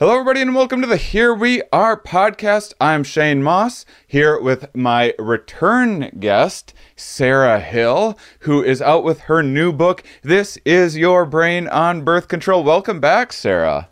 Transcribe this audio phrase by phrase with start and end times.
[0.00, 2.74] Hello, everybody, and welcome to the Here We Are podcast.
[2.80, 9.40] I'm Shane Mauss here with my return guest, Sarah Hill, who is out with her
[9.40, 12.64] new book, This Is Your Brain on Birth Control.
[12.64, 13.88] Welcome back, Sarah.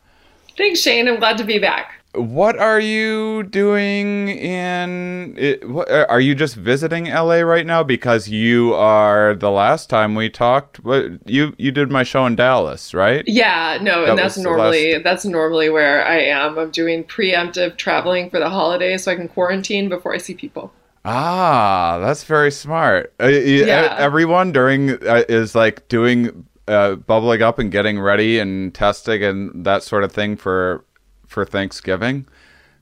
[0.59, 1.07] Thanks, Shane.
[1.07, 2.02] I'm glad to be back.
[2.15, 5.34] What are you doing in?
[5.39, 7.83] It, what, are you just visiting LA right now?
[7.83, 9.34] Because you are.
[9.34, 13.25] The last time we talked, what, you you did my show in Dallas, right?
[13.27, 16.59] Yeah, no, That and that's normally that's normally where I am.
[16.59, 20.70] I'm doing preemptive traveling for the holidays so I can quarantine before I see people.
[21.06, 23.15] Ah, that's very smart.
[23.20, 23.97] Uh, Yeah.
[23.98, 29.65] Everyone during uh, is like doing uh, bubbling up and getting ready and testing and
[29.65, 30.84] that sort of thing for
[31.33, 32.27] for Thanksgiving.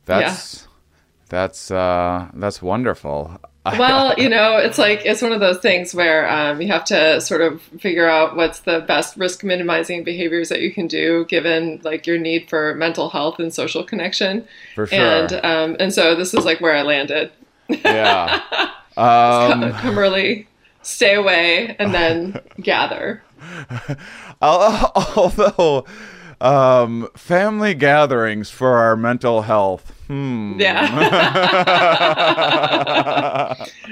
[0.07, 0.67] That's
[1.29, 3.39] that's uh, that's wonderful.
[3.79, 7.21] Well, you know, it's like it's one of those things where um, you have to
[7.21, 11.79] sort of figure out what's the best risk minimizing behaviors that you can do given
[11.85, 14.49] like your need for mental health and social connection.
[14.75, 14.99] For sure.
[14.99, 17.31] And um, and so this is like where I landed.
[17.69, 18.41] yeah.
[18.97, 20.49] Come, Um, come early,
[20.83, 23.23] stay away, and then gather.
[24.43, 25.85] although
[26.41, 29.93] um, family gatherings for our mental health.
[30.11, 30.59] Hmm.
[30.59, 30.91] Yeah.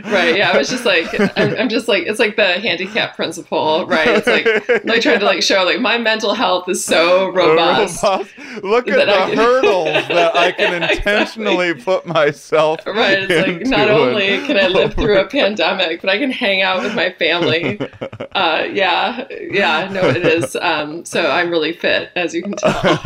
[0.07, 0.37] right.
[0.37, 0.51] Yeah.
[0.53, 1.07] I was just like,
[1.39, 4.09] I'm, I'm just like, it's like the handicap principle, right?
[4.09, 8.03] It's like, like trying to like show like my mental health is so robust.
[8.03, 8.31] Robust.
[8.65, 11.13] Look at the can- hurdles that I can Yeah, exactly.
[11.13, 12.85] intentionally put myself.
[12.85, 13.19] Right.
[13.31, 16.83] It's like not only can I live through a pandemic, but I can hang out
[16.83, 17.79] with my family.
[18.39, 19.27] Uh, yeah.
[19.51, 19.89] Yeah.
[19.91, 20.55] No, it is.
[20.57, 22.99] Um, so I'm really fit, as you can tell.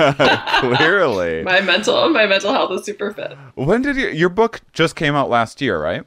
[0.60, 1.42] Clearly.
[1.42, 3.36] My mental, my mental health is super fit.
[3.54, 6.04] when did you, your book just came out last year, right?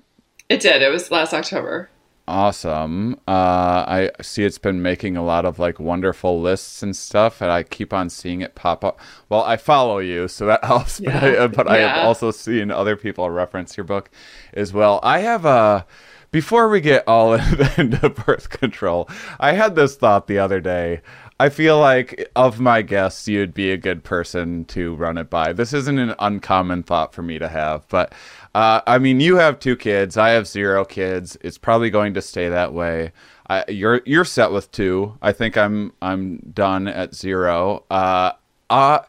[0.48, 0.82] It did.
[0.82, 1.90] It was last October.
[2.28, 3.14] Awesome.
[3.28, 7.52] Uh, I see it's been making a lot of like wonderful lists and stuff, and
[7.52, 9.00] I keep on seeing it pop up.
[9.30, 11.00] Well, I follow you, so that helps.
[11.00, 11.48] But, I, Yeah.
[11.48, 14.10] but I have also seen other people reference your book
[14.54, 15.00] as well.
[15.04, 15.86] I have a.
[16.32, 17.34] Before we get all
[17.78, 19.08] into birth control,
[19.40, 21.02] I had this thought the other day.
[21.38, 25.52] I feel like of my guests, you'd be a good person to run it by.
[25.52, 28.14] This isn't an uncommon thought for me to have, but
[28.54, 30.16] uh, I mean, you have two kids.
[30.16, 31.38] I have zero kids.
[31.42, 33.12] It's probably going to stay that way.
[33.50, 35.18] I, you're you're set with two.
[35.22, 37.84] I think I'm I'm done at zero.
[37.92, 38.32] Uh,
[38.70, 39.00] uh,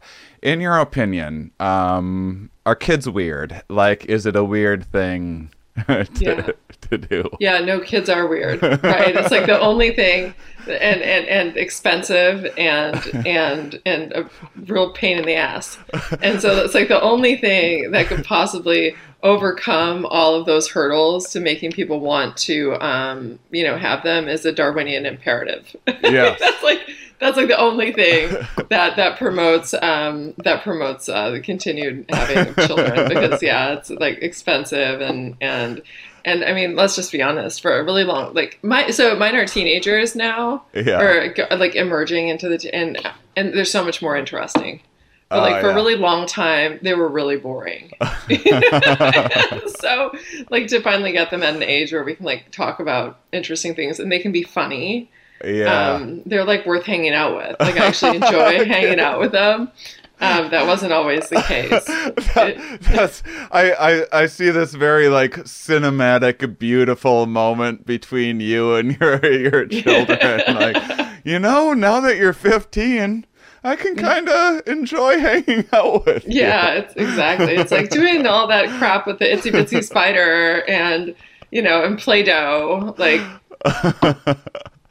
[0.43, 3.63] in your opinion, um, are kids weird?
[3.69, 5.51] Like, is it a weird thing
[5.87, 6.51] to, Yeah.
[6.91, 7.31] to do?
[7.41, 9.15] Yeah, no, kids are weird, right?
[9.17, 10.35] It's like the only thing,
[10.67, 14.31] and and and expensive and and and a
[14.67, 15.79] real pain in the ass.
[16.23, 21.31] And so it's like the only thing that could possibly overcome all of those hurdles
[21.33, 25.75] to making people want to, um, you know, have them is a Darwinian imperative.
[26.03, 26.39] Yes.
[26.41, 26.81] that's like
[27.19, 28.31] that's like the only thing
[28.71, 33.91] that that promotes um, that promotes uh, the continued having of children because yeah, it's
[33.91, 35.83] like expensive and and
[36.25, 39.37] and I mean let's just be honest for a really long like my so mine
[39.37, 41.01] are teenagers now Yeah.
[41.01, 42.99] or like emerging into the and
[43.37, 44.81] and they're so much more interesting.
[45.29, 45.73] But like for yeah.
[45.73, 47.91] a really long time, they were really boring.
[49.81, 50.13] so
[50.51, 53.75] like to finally get them at an age where we can like talk about interesting
[53.75, 55.11] things and they can be funny
[55.45, 55.93] Yeah.
[55.95, 57.57] um, they're like worth hanging out with.
[57.61, 59.71] Like I actually enjoy hanging out with them.
[60.19, 61.71] Um, that wasn't always the case.
[62.35, 63.73] That- that's I,
[64.13, 70.41] I I see this very like cinematic, beautiful moment between you and your your children.
[70.55, 70.77] like,
[71.25, 73.27] you know, now that you're 15,
[73.65, 76.41] I can kind of enjoy hanging out with you.
[76.41, 77.55] Yeah, it's exactly.
[77.57, 81.15] It's like doing all that crap with the itsy bitsy spider and
[81.51, 82.95] you know and Play-Doh.
[82.97, 83.21] Like,
[83.67, 84.35] eh,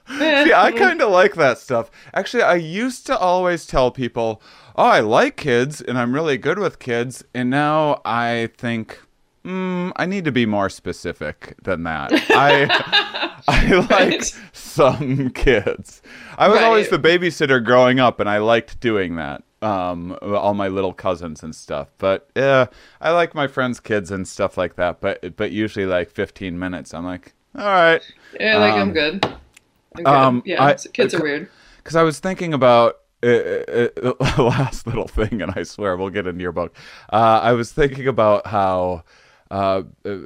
[0.20, 1.90] See, I kind of like that stuff.
[2.14, 4.42] Actually, I used to always tell people,
[4.76, 9.00] "Oh, I like kids and I'm really good with kids," and now I think.
[9.44, 12.10] Mm, I need to be more specific than that.
[12.32, 12.66] I
[13.48, 14.36] I like Right.
[14.54, 16.02] some kids.
[16.36, 19.44] I was always the babysitter growing up, and I liked doing that.
[19.62, 21.90] Um, all my little cousins and stuff.
[22.00, 22.66] But yeah,
[23.00, 25.00] I like my friends' kids and stuff like that.
[25.00, 26.92] But but usually like 15 minutes.
[26.96, 28.02] I'm like, all right.
[28.40, 29.36] yeah, like um, I'm good.
[30.06, 31.50] Um, yeah, I- kids are weird.
[31.78, 36.10] because I was thinking about the uh, uh, last little thing, and I swear we'll
[36.10, 36.76] get into your book.
[37.12, 39.04] Uh, I was thinking about how
[39.52, 40.18] uh, uh,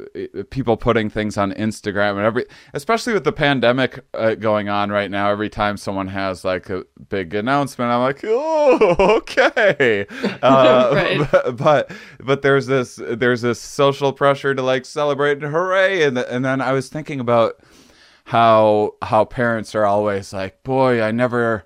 [0.49, 5.11] people putting things on Instagram and every, especially with the pandemic uh, going on right
[5.11, 5.29] now.
[5.29, 10.05] Every time someone has like a big announcement, I'm like, oh, okay.
[10.41, 11.27] Uh, Right.
[11.31, 16.17] but, but but there's this there's this social pressure to like celebrate and hooray, and
[16.17, 17.59] and then I was thinking about
[18.29, 21.65] how how parents are always like, boy, I never.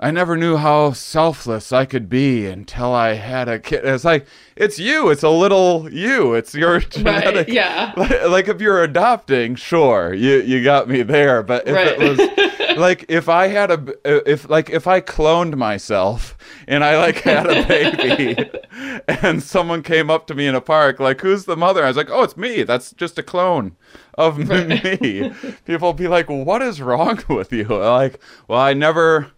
[0.00, 3.84] I never knew how selfless I could be until I had a kid.
[3.84, 4.26] It's like
[4.56, 5.10] it's you.
[5.10, 6.34] It's a little you.
[6.34, 7.46] It's your genetic.
[7.46, 7.48] Right.
[7.48, 7.92] Yeah.
[7.96, 11.44] Like, like if you're adopting, sure, you you got me there.
[11.44, 11.86] But if Right.
[11.86, 12.18] it was
[12.76, 13.94] like if I had a
[14.30, 16.36] if like if I cloned myself
[16.68, 18.50] and I like had a baby
[19.08, 21.84] and someone came up to me in a park like who's the mother?
[21.84, 22.62] I was like, "Oh, it's me.
[22.62, 23.76] That's just a clone
[24.14, 25.32] of me."
[25.64, 29.30] People be like, "What is wrong with you?" Like, "Well, I never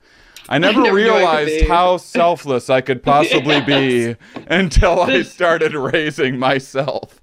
[0.48, 4.16] I never, never I could realized be." how selfless I could possibly be
[4.48, 7.20] until I started raising myself.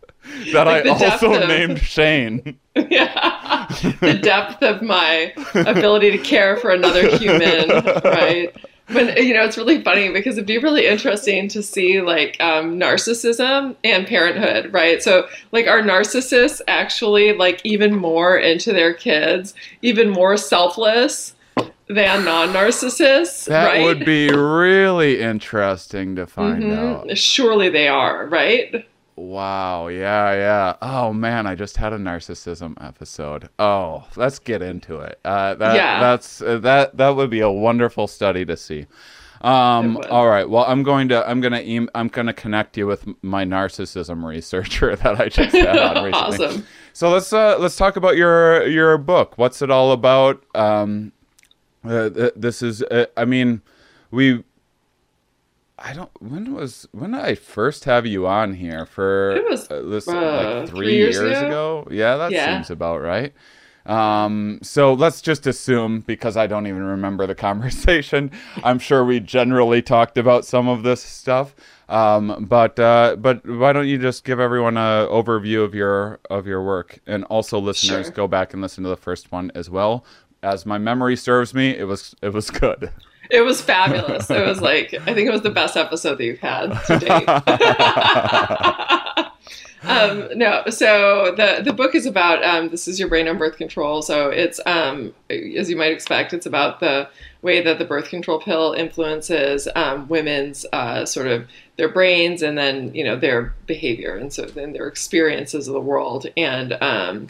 [0.53, 2.59] That Like I also of- named Shane.
[2.75, 3.30] yeah.
[4.01, 7.69] the depth of my ability to care for another human,
[8.03, 8.53] right?
[8.93, 12.77] But you know, it's really funny because it'd be really interesting to see like um,
[12.77, 15.01] narcissism and parenthood, right?
[15.01, 21.35] So, like, are narcissists actually like even more into their kids, even more selfless
[21.87, 23.45] than non-narcissists?
[23.45, 23.83] That right?
[23.83, 26.77] would be really interesting to find Mhm.
[27.09, 27.17] out.
[27.17, 28.85] Surely they are, right?
[29.23, 30.75] Wow, yeah, yeah.
[30.81, 33.49] Oh man, I just had a narcissism episode.
[33.59, 35.19] Oh, let's get into it.
[35.23, 35.99] Uh, that Yeah.
[35.99, 38.87] that's uh, that that would be a wonderful study to see.
[39.41, 40.49] Um, all right.
[40.49, 44.95] Well, I'm going to I'm gonna em- I'm gonna connect you with my narcissism researcher
[45.03, 46.45] that I just had on recently.
[46.47, 46.67] awesome.
[46.93, 49.37] So let's uh, let's talk about your your book.
[49.37, 50.43] What's it all about?
[50.55, 51.11] Um,
[51.85, 53.61] uh, th- this is uh, I mean,
[54.09, 54.43] we.
[55.83, 56.09] I don't.
[56.21, 59.31] When was when did I first have you on here for?
[59.37, 61.81] It was, uh, this uh, like three three years years, ago?
[61.81, 61.87] ago.
[61.91, 62.45] Yeah, that Yeah.
[62.45, 63.33] seems about right.
[63.85, 68.29] Um, so let's just assume because I don't even remember the conversation.
[68.63, 71.55] I'm sure we generally talked about some of this stuff.
[71.89, 76.45] Um, but uh, but why don't you just give everyone an overview of your of
[76.47, 78.13] your work, and also listeners Sure.
[78.13, 80.05] go back and listen to the first one as well.
[80.43, 82.91] As my memory serves me, it was it was good.
[83.37, 84.29] It was fabulous.
[84.29, 87.29] It was like I think it was the best episode that you've had to date.
[89.89, 93.55] um, no, so the the book is about um, this is your brain on birth
[93.55, 94.01] control.
[94.01, 97.07] So it's um, as you might expect, it's about the
[97.41, 102.57] way that the birth control pill influences um, women's uh, sort of their brains and
[102.57, 107.27] then you know their behavior and so then their experiences of the world and um,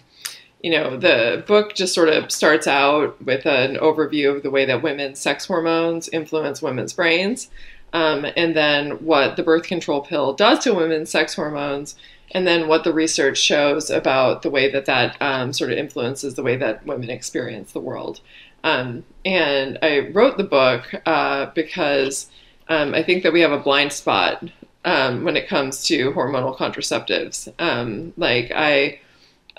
[0.64, 4.66] you know, the book just sort of starts out with an overview of the way
[4.66, 7.50] that women's sex hormones influence women's brains,
[7.94, 11.96] um, and then what the birth control pill does to women's sex hormones,
[12.32, 16.36] and then what the research shows about the way that that um, sort of influences
[16.36, 18.22] the way that women experience the world.
[18.64, 22.30] Um, and I wrote the book uh, because
[22.68, 24.44] um, I think that we have a blind spot
[24.86, 27.52] um, when it comes to hormonal contraceptives.
[27.60, 29.00] Um, like I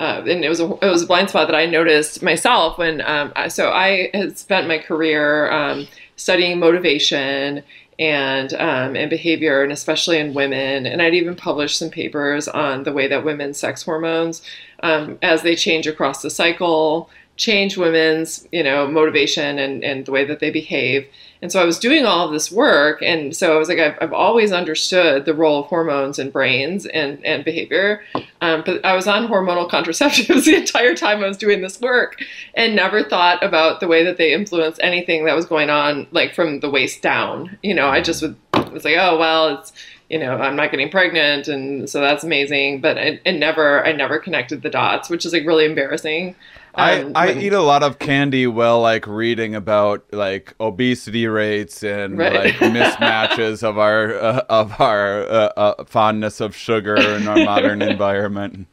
[0.02, 3.00] uh, and it was a it was a blind spot that I noticed myself when
[3.02, 7.62] um, so I had spent my career um, studying motivation
[8.00, 10.86] and um, and behavior and especially in women.
[10.86, 14.42] And I'd even published some papers on the way that women's sex hormones
[14.82, 20.10] um, as they change across the cycle change women's you know motivation and, and the
[20.10, 21.06] way that they behave
[21.42, 23.98] and so I was doing all of this work and so I was like I've,
[24.00, 28.02] I've always understood the role of hormones in brains and, and behavior
[28.42, 32.22] um, but I was on hormonal contraceptives the entire time I was doing this work
[32.54, 36.34] and never thought about the way that they influence anything that was going on, like
[36.34, 37.56] from the waist down.
[37.62, 38.36] You know, I just would,
[38.72, 39.72] was like, oh, well, it's,
[40.10, 41.46] you know, I'm not getting pregnant.
[41.46, 42.80] And so that's amazing.
[42.80, 46.34] But I, and never, I never connected the dots, which is like really embarrassing.
[46.74, 51.82] I, Um, I eat a lot of candy while like reading about like obesity rates
[51.82, 52.32] and Right.
[52.32, 57.82] like mismatches of our uh, of our uh, uh, fondness of sugar in our modern
[57.92, 58.66] environment.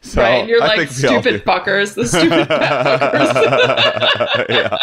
[0.00, 0.40] So right.
[0.40, 4.46] And you're I like, think stupid fuckers, the stupid fuckers.
[4.48, 4.76] yeah,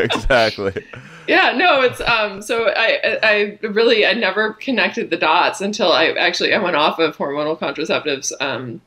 [0.00, 0.84] exactly.
[1.26, 2.40] Yeah, no, it's um.
[2.40, 6.76] So I, I I really, I never connected the dots until I actually I went
[6.76, 8.80] off of hormonal contraceptives um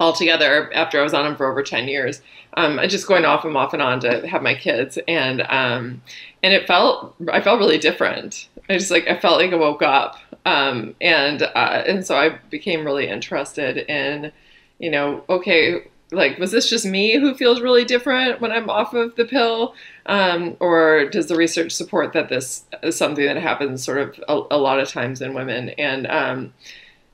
[0.00, 2.20] altogether after I was on them for over ten years.
[2.54, 6.02] Um, I just going off them off and on to have my kids, and um,
[6.42, 8.48] and it felt I felt really different.
[8.68, 10.16] I just like I felt like I woke up,
[10.46, 14.32] um, and uh, and so I became really interested in,
[14.78, 18.94] you know, okay, like was this just me who feels really different when I'm off
[18.94, 19.74] of the pill,
[20.06, 24.56] um, or does the research support that this is something that happens sort of a,
[24.56, 25.70] a lot of times in women?
[25.70, 26.52] And um,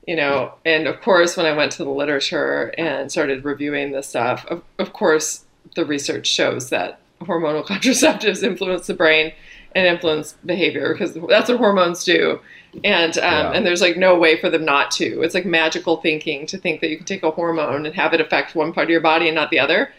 [0.07, 4.07] you know, and of course, when I went to the literature and started reviewing this
[4.07, 5.45] stuff, of, of course,
[5.75, 9.33] the research shows that hormonal contraceptives influence the brain
[9.75, 12.39] and influence behavior because that's what hormones do.
[12.83, 13.51] And um, yeah.
[13.51, 15.21] and there's like no way for them not to.
[15.21, 18.21] It's like magical thinking to think that you can take a hormone and have it
[18.21, 19.91] affect one part of your body and not the other.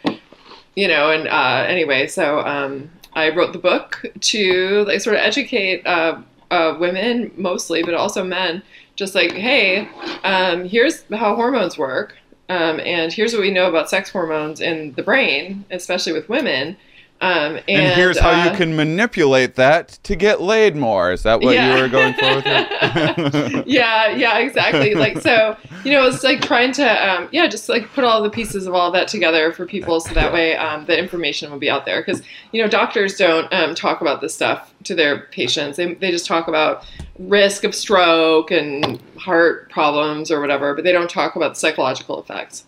[0.75, 1.11] You know.
[1.11, 6.21] And uh, anyway, so um, I wrote the book to like sort of educate uh,
[6.51, 8.63] uh, women mostly, but also men
[8.99, 9.89] just like, hey,
[10.25, 12.17] um, here's how hormones work,
[12.49, 16.77] um, and here's what we know about sex hormones in the brain, especially with women.
[17.21, 21.13] Um, and, and, here's how uh, you can manipulate that to get laid more.
[21.13, 21.77] Is that what yeah.
[21.77, 24.95] you were going for with yeah, yeah, exactly.
[24.95, 28.31] Like so, you know, it's like trying to, um, yeah, just like put all the
[28.31, 31.71] pieces of all that together for people, so that way um, the information will be
[31.71, 32.01] out there.
[32.01, 35.77] Because you know, doctors don't um, talk about this stuff to their patients.
[35.77, 36.87] They they just talk about
[37.19, 42.21] risk of stroke and heart problems or whatever, but they don't talk about the psychological
[42.21, 42.65] effects.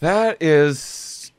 [0.00, 1.32] That is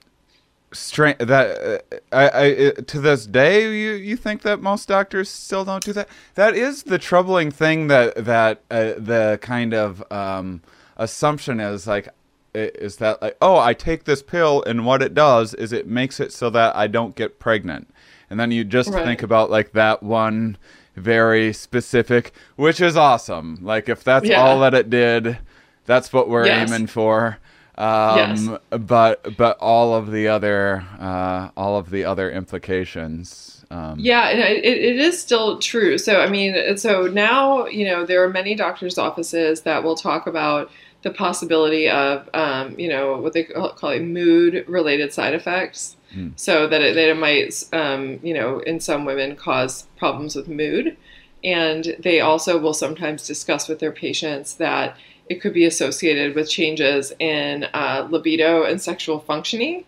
[0.73, 5.63] strange that uh, I, I to this day you you think that most doctors still
[5.63, 10.61] don't do that that is the troubling thing that that uh, the kind of um,
[10.97, 12.09] assumption is like
[12.53, 16.19] is that like oh I take this pill and what it does is it makes
[16.19, 17.87] it so that I don't get pregnant
[18.29, 19.05] and then you just right.
[19.05, 20.57] think about like that one
[20.95, 24.41] very specific which is awesome like if that's yeah.
[24.41, 25.37] all that it did
[25.85, 26.69] that's what we're yes.
[26.69, 27.37] aiming for
[27.77, 28.49] um, yes.
[28.71, 33.65] But but all of the other uh, all of the other implications.
[33.69, 35.97] Um, yeah, it, it is still true.
[35.97, 40.25] So I mean, so now you know there are many doctors' offices that will talk
[40.25, 40.71] about
[41.07, 45.95] the possibility of um, you know what they call it mood related side effects.
[46.11, 46.29] Hmm.
[46.35, 50.49] So that it, that it might um, you know in some women cause problems with
[50.49, 50.97] mood,
[51.43, 54.97] and they also will sometimes discuss with their patients that
[55.29, 59.85] it could be associated with changes in uh, libido and sexual functioning.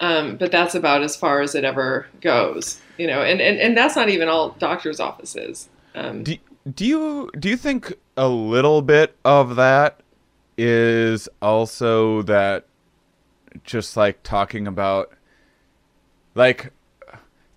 [0.00, 3.76] Um, but that's about as far as it ever goes, you know, and, and, and
[3.76, 5.68] that's not even all doctors' offices.
[5.96, 6.36] Um, do,
[6.72, 10.00] do you do you think a little bit of that
[10.58, 12.66] is also that
[13.64, 15.12] just like talking about
[16.34, 16.72] like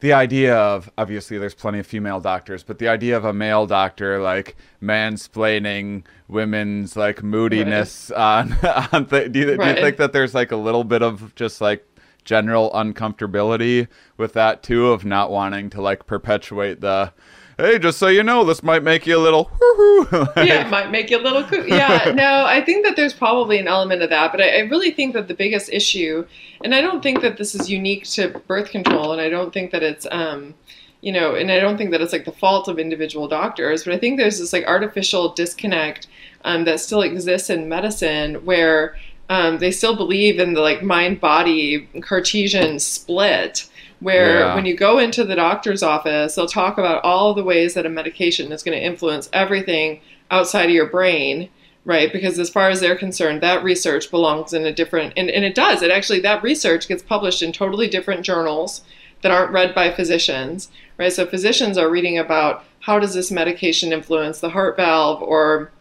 [0.02, 3.68] the idea of obviously there's plenty of female doctors, but the idea of a male
[3.68, 8.20] doctor like mansplaining women's like moodiness right.
[8.20, 8.54] on
[8.94, 9.76] on th- do, you, right.
[9.76, 11.86] do you think that there's like a little bit of just like
[12.24, 17.12] general uncomfortability with that too of not wanting to like perpetuate the
[17.62, 19.52] hey, just so you know, this might make you a little
[20.12, 20.48] like...
[20.48, 22.12] yeah, it might make you a little coo- yeah.
[22.16, 25.14] No, I think that there's probably an element of that, but I, I, really think
[25.14, 26.26] that the biggest issue,
[26.64, 29.72] and I don't think that this is unique to birth control, and I don't think
[29.72, 30.54] that it's um,
[31.02, 33.94] you know, and I don't think that it's like the fault of individual doctors, but
[33.94, 36.08] I think there's this like artificial disconnect
[36.46, 38.96] um, that still exists in medicine where
[39.30, 43.68] um, they still believe in the like mind body Cartesian split
[44.02, 44.56] where yeah.
[44.56, 47.90] when you go into the doctor's office, they'll talk about all the ways that a
[47.90, 51.50] medication is going to influence everything outside of your brain,
[51.86, 52.12] right?
[52.12, 55.54] Because as far as they're concerned, that research belongs in a different, and, and it
[55.54, 55.84] does.
[55.84, 58.84] It actually, that research gets published in totally different journals
[59.22, 61.14] that aren't read by physicians, right?
[61.14, 65.72] So physicians are reading about how does this medication influence the heart valve or,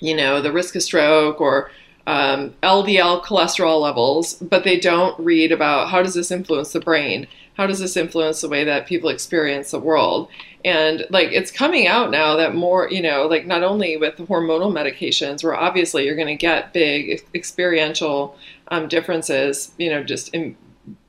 [0.00, 1.70] you know, the risk of stroke or
[2.06, 7.26] um, LDL cholesterol levels, but they don't read about how does this influence the brain?
[7.58, 10.28] How does this influence the way that people experience the world
[10.64, 14.72] and like it's coming out now that more you know like not only with hormonal
[14.72, 18.36] medications where obviously you're going to get big experiential
[18.68, 20.56] um, differences you know just in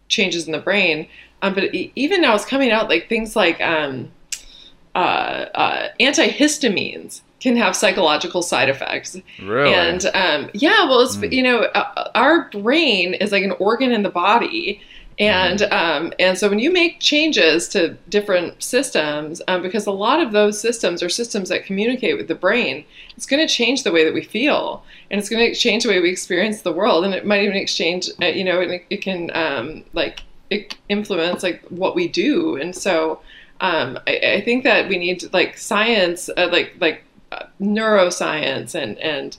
[0.10, 1.08] changes in the brain
[1.42, 4.12] um, but even now it's coming out like things like um,
[4.96, 9.16] uh, uh, antihistamines can have psychological side effects.
[9.42, 9.74] Really?
[9.74, 11.32] And um, yeah, well, it's mm.
[11.32, 14.82] you know, uh, our brain is like an organ in the body,
[15.20, 20.22] and um, and so when you make changes to different systems, um, because a lot
[20.22, 22.86] of those systems are systems that communicate with the brain,
[23.18, 25.90] it's going to change the way that we feel, and it's going to change the
[25.90, 29.02] way we experience the world, and it might even exchange, uh, you know, it, it
[29.02, 33.20] can um, like it influence like what we do, and so
[33.60, 38.98] um, I, I, think that we need like science, uh, like like uh, neuroscience, and
[39.00, 39.36] and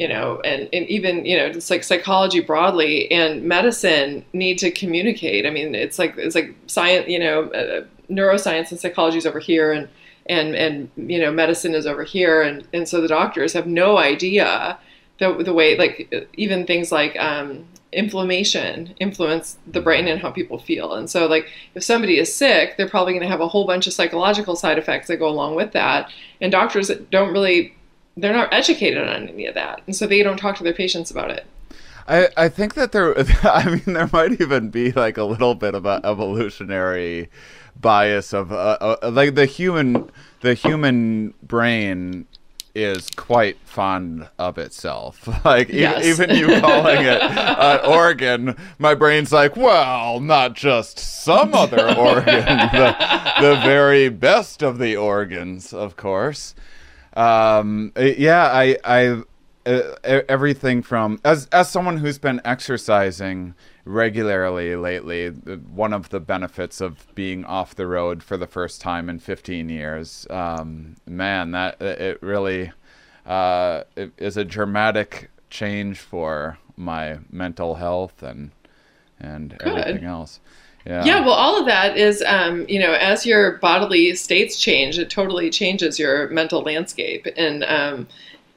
[0.00, 4.70] you know, and, and even, you know, just like psychology broadly and medicine need to
[4.70, 5.44] communicate.
[5.44, 9.40] I mean, it's like, it's like science, you know, uh, neuroscience and psychology is over
[9.40, 9.90] here and,
[10.24, 12.40] and, and, you know, medicine is over here.
[12.40, 14.78] And, and so the doctors have no idea
[15.18, 20.58] the, the way, like even things like, um, inflammation influence the brain and how people
[20.58, 20.94] feel.
[20.94, 23.86] And so like if somebody is sick, they're probably going to have a whole bunch
[23.86, 26.10] of psychological side effects that go along with that.
[26.40, 27.74] And doctors don't really
[28.20, 31.10] they're not educated on any of that, and so they don't talk to their patients
[31.10, 31.46] about it.
[32.08, 35.74] I, I think that there I mean there might even be like a little bit
[35.74, 37.28] of an evolutionary
[37.80, 40.10] bias of uh, uh, like the human
[40.40, 42.26] the human brain
[42.74, 45.28] is quite fond of itself.
[45.44, 46.04] Like e- Yes.
[46.04, 52.44] even you calling it an organ, my brain's like, well, not just some other organ,
[52.44, 52.96] the,
[53.40, 56.54] the very best of the organs, of course.
[57.20, 59.22] Um, uh, yeah, I, I,
[59.66, 66.20] uh, everything from as as someone who's been exercising regularly lately, uh, one of the
[66.20, 71.50] benefits of being off the road for the first time in 15 years, um, man,
[71.50, 72.72] that it really
[73.26, 78.50] uh, it is a dramatic change for my mental health and
[79.18, 79.76] and Good.
[79.76, 80.40] everything else.
[80.86, 81.04] Yeah.
[81.04, 85.10] Yeah, well, all of that is, um, you know, as your bodily states change, it
[85.10, 88.08] totally changes your mental landscape, and um,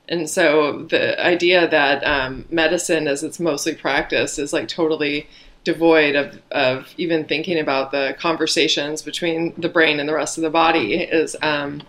[0.07, 5.27] and so the idea that um, medicine, as it's mostly practiced, is like totally
[5.65, 10.43] devoid of of even thinking about the conversations between the brain and the rest of
[10.43, 11.81] the body is, um,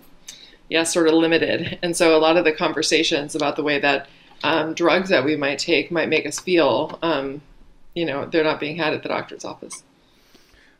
[0.68, 4.08] yeah, sort of limited, and so a lot of the conversations about the way that
[4.42, 7.40] um, drugs that we might take might make us feel, um,
[7.94, 9.84] you know, they're not being had at the doctor's office.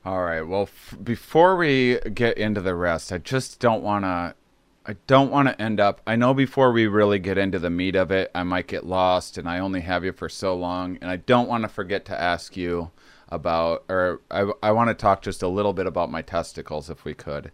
[0.05, 0.43] All right.
[0.43, 4.35] Well, f- before we get into the rest, I just don't want to.
[4.87, 6.03] I don't want to end up.
[6.07, 9.39] I know before we really get into the meat of it, I might get lost,
[9.39, 12.21] and I only have you for so long, and I don't want to forget to
[12.21, 12.91] ask you
[13.31, 17.03] about, or I, I want to talk just a little bit about my testicles, if
[17.07, 17.51] we could.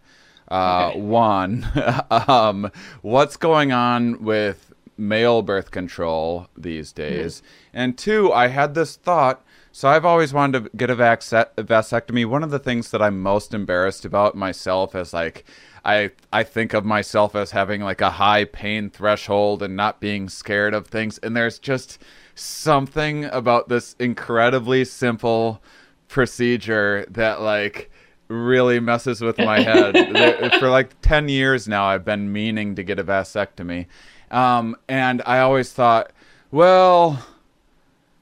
[0.49, 0.99] Uh, Okay.
[0.99, 1.65] One,
[2.11, 2.69] um,
[3.01, 7.41] what's going on with male birth control these days?
[7.73, 9.41] And two, I had this thought.
[9.71, 12.25] So I've always wanted to get a, vac- a vasectomy.
[12.25, 15.45] One of the things that I'm most embarrassed about myself is like
[15.83, 20.29] I I think of myself as having like a high pain threshold and not being
[20.29, 21.17] scared of things.
[21.19, 21.99] And there's just
[22.35, 25.61] something about this incredibly simple
[26.07, 27.89] procedure that like
[28.27, 30.53] really messes with my head.
[30.59, 33.87] For like 10 years now, I've been meaning to get a vasectomy.
[34.29, 36.11] Um, and I always thought,
[36.51, 37.25] well,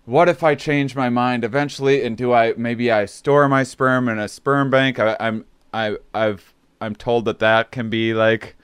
[0.09, 2.03] what if I change my mind eventually?
[2.03, 4.99] And do I maybe I store my sperm in a sperm bank?
[4.99, 8.55] I, I'm I I've I'm told that that can be like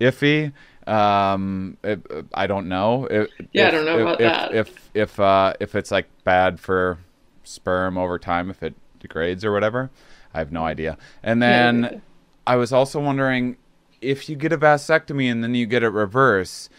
[0.00, 0.52] iffy.
[0.86, 2.00] Um, it,
[2.32, 3.06] I don't know.
[3.10, 4.54] If, Yeah, I don't know if, about if, that.
[4.54, 6.98] If if uh, if it's like bad for
[7.44, 9.90] sperm over time, if it degrades or whatever,
[10.32, 10.96] I have no idea.
[11.22, 12.02] And then neither.
[12.46, 13.58] I was also wondering
[14.00, 16.70] if you get a vasectomy and then you get it reverse,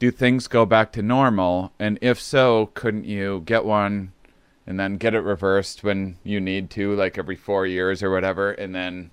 [0.00, 1.72] do things go back to normal?
[1.78, 4.12] And if so, couldn't you get one
[4.66, 8.50] and then get it reversed when you need to, like every four years or whatever,
[8.50, 9.10] and then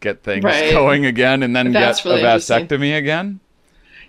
[0.00, 0.72] get things Right.
[0.72, 3.40] going again and then That's get really a vasectomy again?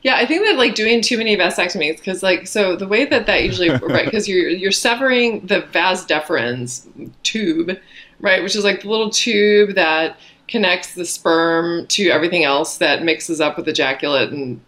[0.04, 3.26] Yeah, I think that like doing too many vasectomies because like so the way that
[3.26, 6.86] that usually right because you're you're severing the vas deferens
[7.24, 7.72] tube,
[8.20, 13.04] right, which is like the little tube that connects the sperm to everything else that
[13.04, 14.62] mixes up with ejaculate and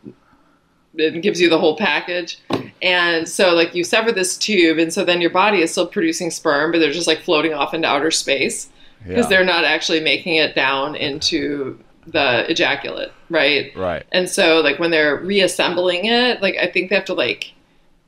[0.99, 2.37] it gives you the whole package.
[2.81, 6.31] And so like you sever this tube and so then your body is still producing
[6.31, 8.69] sperm but they're just like floating off into outer space
[9.03, 9.29] because Yeah.
[9.29, 13.75] they're not actually making it down into the ejaculate, right?
[13.75, 14.05] Right.
[14.11, 17.53] And so like when they're reassembling it, like I think they have to like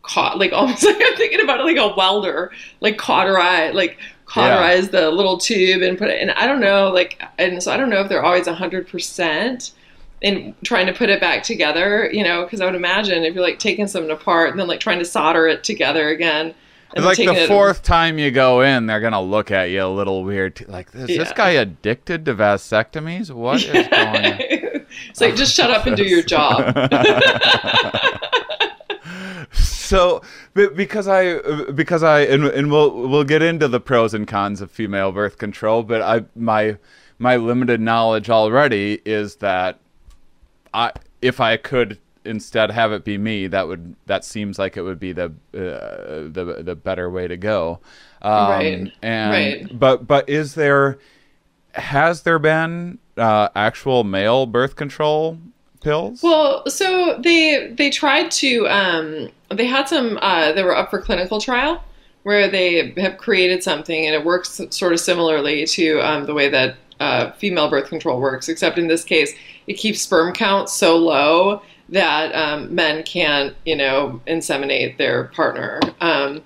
[0.03, 4.89] caught like almost like I'm thinking about it like a welder, like cauterize like cauterize
[4.89, 7.89] the little tube and put it and I don't know, like and so I don't
[7.89, 9.71] know if they're always hundred percent
[10.21, 13.43] in trying to put it back together, you know, because I would imagine if you're
[13.43, 16.53] like taking something apart and then like trying to solder it together again.
[16.93, 19.87] It's like the it- fourth time you go in, they're gonna look at you a
[19.87, 20.57] little weird.
[20.57, 23.31] t- Like, is this guy addicted to vasectomies?
[23.31, 24.37] What is going on?
[25.09, 26.75] it's like just shut up and do your job.
[29.53, 30.21] so
[30.53, 31.39] because I
[31.71, 35.37] because I and, and we'll we'll get into the pros and cons of female birth
[35.37, 36.77] control, but I my
[37.19, 39.79] my limited knowledge already is that
[40.73, 44.81] I if I could instead have it be me, that would that seems like it
[44.83, 47.79] would be the uh, the the better way to go.
[48.21, 49.79] Um, Right, And right.
[49.79, 50.99] but but is there
[51.73, 55.37] has there been uh, actual male birth control
[55.81, 56.21] pills?
[56.21, 61.01] Well, so they they tried to um, they had some uh, they were up for
[61.01, 61.83] clinical trial
[62.23, 66.47] where they have created something and it works sort of similarly to um, the way
[66.49, 69.33] that uh, female birth control works, except in this case
[69.67, 75.79] it keeps sperm counts so low that um, men can't you know inseminate their partner.
[75.99, 76.41] Um,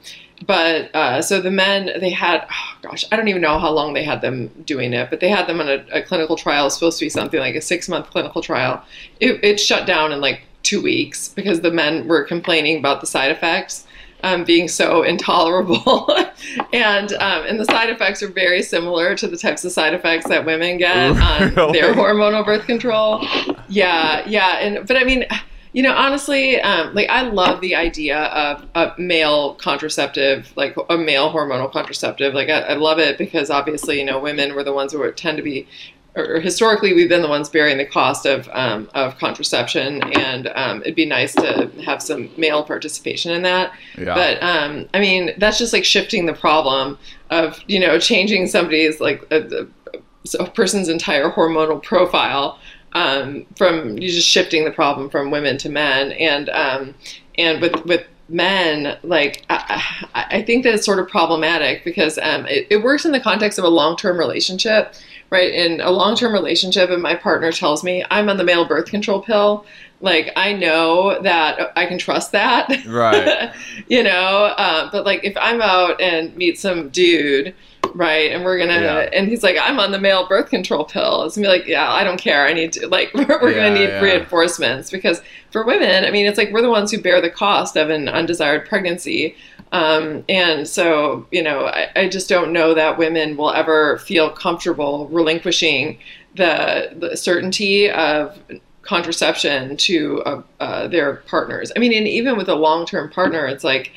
[0.46, 3.94] but uh, so the men they had oh gosh i don't even know how long
[3.94, 7.00] they had them doing it but they had them on a, a clinical trial supposed
[7.00, 8.84] to be something like a six month clinical trial
[9.20, 13.08] it, it shut down in like two weeks because the men were complaining about the
[13.08, 13.85] side effects
[14.26, 16.10] um, being so intolerable,
[16.74, 20.28] and um, and the side effects are very similar to the types of side effects
[20.28, 20.98] that women get
[21.58, 23.26] on their hormonal birth control.
[23.70, 25.26] Yeah, yeah, and but I mean.
[25.74, 30.98] You know, honestly, um, like I love the idea of a male contraceptive, like a
[30.98, 32.34] male hormonal contraceptive.
[32.34, 35.12] Like I, I love it because obviously, you know, women were the ones who were,
[35.12, 35.68] tend to be
[36.16, 40.82] or historically we've been the ones bearing the cost of um, of contraception, and um,
[40.82, 43.74] it'd be nice to have some male participation in that.
[43.98, 44.16] Yeah.
[44.16, 46.98] But um, I mean, that's just like shifting the problem
[47.30, 52.60] of you know changing somebody's like a, a, a person's entire hormonal profile
[52.94, 56.96] um, from you just shifting the problem from women to men, and um,
[57.38, 62.18] and with with men like I, I I think that it's sort of problematic because
[62.18, 64.96] um, it, it works in the context of a long-term relationship
[65.30, 68.86] right in a long-term relationship and my partner tells me i'm on the male birth
[68.86, 69.66] control pill
[70.02, 73.54] like i know that i can trust that Right.
[73.88, 74.10] you know
[74.58, 77.56] uh, but like if i'm out and meet some dude
[77.94, 79.10] right and we're gonna Yeah.
[79.14, 81.92] and he's like i'm on the male birth control pill it's gonna be like yeah
[81.92, 84.02] i don't care i need to like we're, we're Yeah, gonna need yeah.
[84.02, 87.78] reinforcements because for women i mean it's like we're the ones who bear the cost
[87.78, 89.36] of an undesired pregnancy
[89.72, 94.30] um, and so, you know, I, I just don't know that women will ever feel
[94.30, 96.00] comfortable relinquishing
[96.36, 98.38] the, the certainty of
[98.84, 101.72] contraception to uh, uh, their partners.
[101.76, 103.92] I mean, and even with a long term partner, it's like,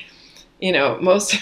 [0.59, 1.37] you know, most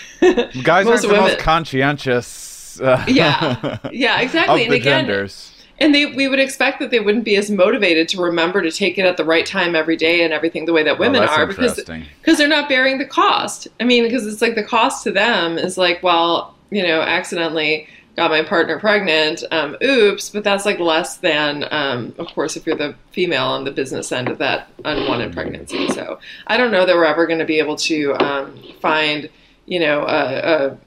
[0.63, 2.80] Guys most aren't the most conscientious.
[2.80, 3.80] Uh, Yeah.
[3.92, 4.63] yeah, exactly.
[4.66, 5.52] and the again, genders.
[5.80, 8.98] And they we would expect that they wouldn't be as motivated to remember to take
[8.98, 11.76] it at the right time every day and everything the way that women are because
[11.76, 13.68] because they're not bearing the cost.
[13.80, 17.88] I mean, because it's like the cost to them is like, well, you know, accidentally
[18.16, 19.44] got my partner pregnant.
[19.52, 23.63] Um, oops, but that's like less than, um, of course, if you're the female on
[23.63, 25.88] the business end of that unwanted pregnancy.
[25.90, 29.30] So I don't know that we're ever going to be able to um, find,
[29.68, 30.04] you know,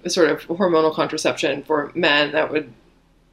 [0.05, 2.73] a sort of hormonal contraception for men that would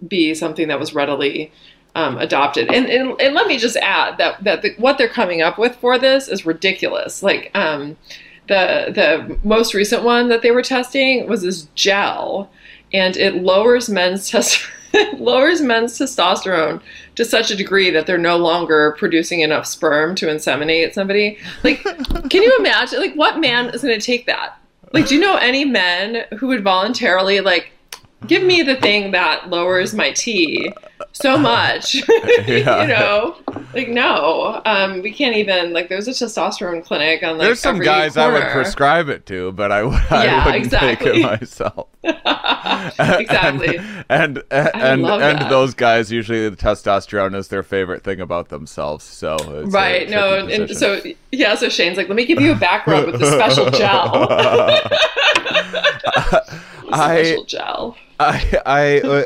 [0.05, 1.51] be something that was readily
[1.95, 2.71] um, adopted.
[2.71, 5.75] And, and and let me just add that that the, what they're coming up with
[5.77, 7.23] for this is ridiculous.
[7.23, 7.97] Like um,
[8.47, 12.51] the the most recent one that they were testing was this gel,
[12.93, 16.81] and it lowers men's test it lowers men's testosterone
[17.15, 21.37] to such a degree that they're no longer producing enough sperm to inseminate somebody.
[21.63, 21.83] Like,
[22.29, 22.99] can you imagine?
[22.99, 24.59] Like, what man is going to take that?
[24.93, 27.71] Like, do you know any men who would voluntarily like?
[28.25, 30.73] Give me the thing that lowers my T
[31.11, 31.95] so much.
[32.47, 32.81] Yeah.
[32.81, 33.35] you know,
[33.73, 35.89] like no, um, we can't even like.
[35.89, 37.45] There's a testosterone clinic on like.
[37.45, 41.21] There's some guys I would prescribe it to, but I, I Yeah, wouldn't take exactly.
[41.21, 41.87] it myself.
[42.03, 43.77] exactly.
[44.09, 49.03] And and and, and those guys usually the testosterone is their favorite thing about themselves.
[49.03, 50.09] So right.
[50.09, 50.47] No.
[50.47, 51.01] And so
[51.31, 51.55] yeah.
[51.55, 54.29] So Shane's like, let me give you a back rub with the special gel.
[56.91, 57.97] I special gel.
[58.19, 59.25] I I uh,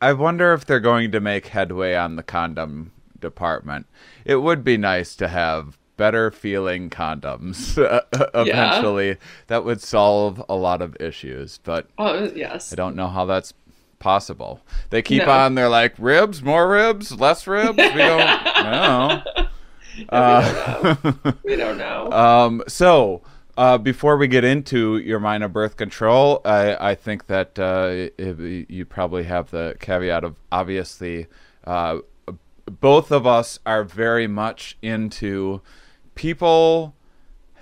[0.00, 3.86] I wonder if they're going to make headway on the condom department.
[4.24, 7.76] It would be nice to have better feeling condoms
[8.34, 9.16] eventually.
[9.48, 12.72] That would solve a lot of issues, but Oh yes.
[12.72, 13.52] I don't know how that's
[13.98, 14.60] possible.
[14.90, 15.32] They keep No.
[15.32, 15.54] on.
[15.56, 17.76] They're like ribs, more ribs, less ribs.
[17.76, 19.22] We don't know.
[20.10, 20.94] Uh,
[21.42, 22.12] We don't know.
[22.12, 23.22] um, so,
[23.58, 28.66] uh, before we get into your minor birth control, I, I think that uh, i-
[28.68, 31.26] you probably have the caveat of obviously
[31.64, 31.98] uh,
[32.66, 35.60] both of us are very much into
[36.14, 36.94] people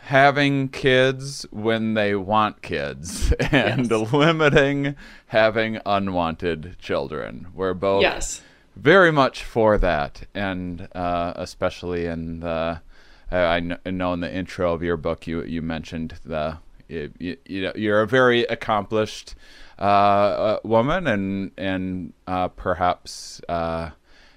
[0.02, 4.12] having kids when they want kids and Yes.
[4.12, 4.94] limiting
[5.28, 7.48] having unwanted children.
[7.54, 8.40] We're both yes.
[8.76, 12.82] very much for that, and uh, especially in the.
[13.30, 16.58] Uh, I I know in the intro of your book you you mentioned the
[16.88, 19.34] you, you, you know you're a very accomplished
[19.78, 23.90] uh, uh, woman, and and uh, perhaps uh,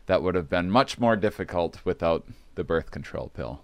[0.08, 2.26] that would have been much more difficult without
[2.56, 3.64] the birth control pill.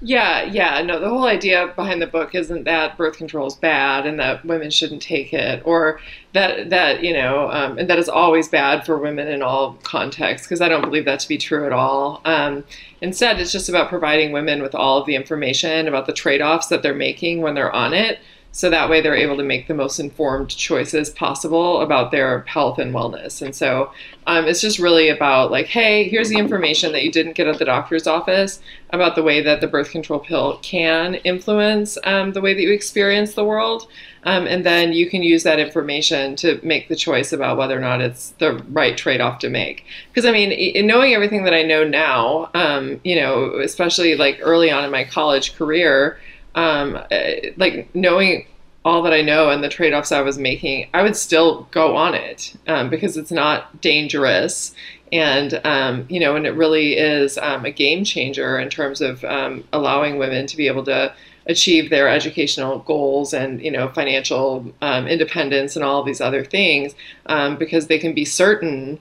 [0.00, 0.80] Yeah, yeah.
[0.82, 4.44] No, the whole idea behind the book isn't that birth control is bad and that
[4.44, 6.00] women shouldn't take it, or
[6.34, 10.46] that that you know, um, and that is always bad for women in all contexts.
[10.46, 12.20] Because I don't believe that to be true at all.
[12.24, 12.62] Um,
[13.00, 16.84] instead, it's just about providing women with all of the information about the trade-offs that
[16.84, 18.20] they're making when they're on it,
[18.58, 22.80] so that way they're able to make the most informed choices possible about their health
[22.80, 23.40] and wellness.
[23.40, 23.92] And so
[24.26, 27.60] um, it's just really about like, hey, here's the information that you didn't get at
[27.60, 28.58] the doctor's office
[28.90, 32.72] about the way that the birth control pill can influence um, the way that you
[32.72, 33.86] experience the world.
[34.24, 37.80] Um, and then you can use that information to make the choice about whether or
[37.80, 39.84] not it's the right trade off to make.
[40.08, 44.40] Because I mean, in knowing everything that I know now, um, you know, especially like
[44.42, 46.18] early on in my college career,
[46.58, 48.46] um, eh, like knowing
[48.84, 51.96] all that I know and the trade offs I was making, I would still go
[51.96, 54.74] on it um, because it's not dangerous.
[55.12, 59.24] And, um, you know, and it really is um, a game changer in terms of
[59.24, 61.14] um, allowing women to be able to
[61.46, 66.94] achieve their educational goals and, you know, financial um, independence and all these other things
[67.26, 68.98] um, because they can be certain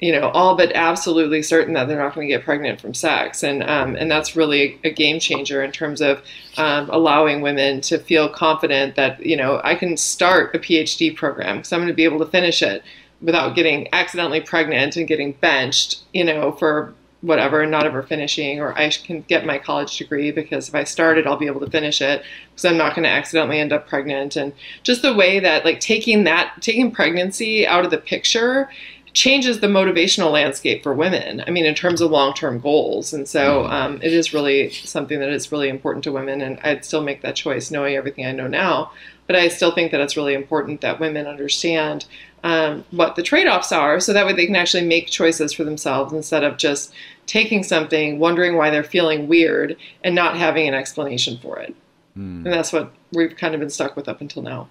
[0.00, 3.42] you know, all but absolutely certain that they're not going to get pregnant from sex,
[3.42, 6.22] and um, and that's really a, game changer in terms of
[6.56, 11.56] um, allowing women to feel confident that you know I can start a PhD program
[11.56, 12.84] because I'm going to be able to finish it
[13.20, 18.60] without getting accidentally pregnant and getting benched, you know, for whatever and not ever finishing,
[18.60, 21.60] or I can get my college degree because if I start it, I'll be able
[21.60, 24.52] to finish it because I'm not going to accidentally end up pregnant, and
[24.84, 28.70] just the way that like taking that taking pregnancy out of the picture
[29.12, 31.42] changes the motivational landscape for women.
[31.46, 33.12] I mean, in terms of long term goals.
[33.12, 33.72] And so mm-hmm.
[33.72, 36.40] um, it is really something that is really important to women.
[36.40, 38.92] And I'd still make that choice knowing everything I know now.
[39.26, 42.06] But I still think that it's really important that women understand
[42.44, 45.64] um, what the trade offs are so that way they can actually make choices for
[45.64, 46.92] themselves instead of just
[47.26, 51.74] taking something, wondering why they're feeling weird, and not having an explanation for it.
[52.16, 52.44] Mm.
[52.44, 54.68] And that's what we've kind of been stuck with up until now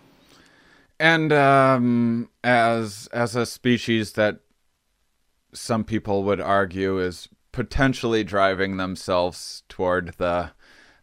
[1.00, 4.40] and um, as as a species that
[5.54, 10.52] some people would argue is potentially driving themselves toward the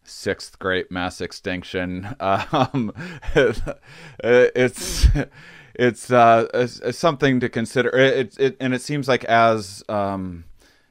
[0.05, 2.93] sixth great mass extinction, um,
[3.35, 5.09] it's
[5.75, 7.89] it's, uh, it's, something to consider.
[7.91, 10.45] It, it, and it seems like as um,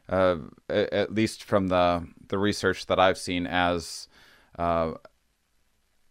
[0.09, 0.37] uh,
[0.69, 4.07] at least from the the research that I've seen, as
[4.57, 4.93] uh,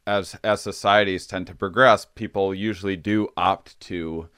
[0.06, 4.28] as as societies tend to progress, people usually do opt to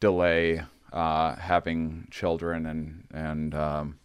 [0.00, 3.98] delay uh, having children and and um,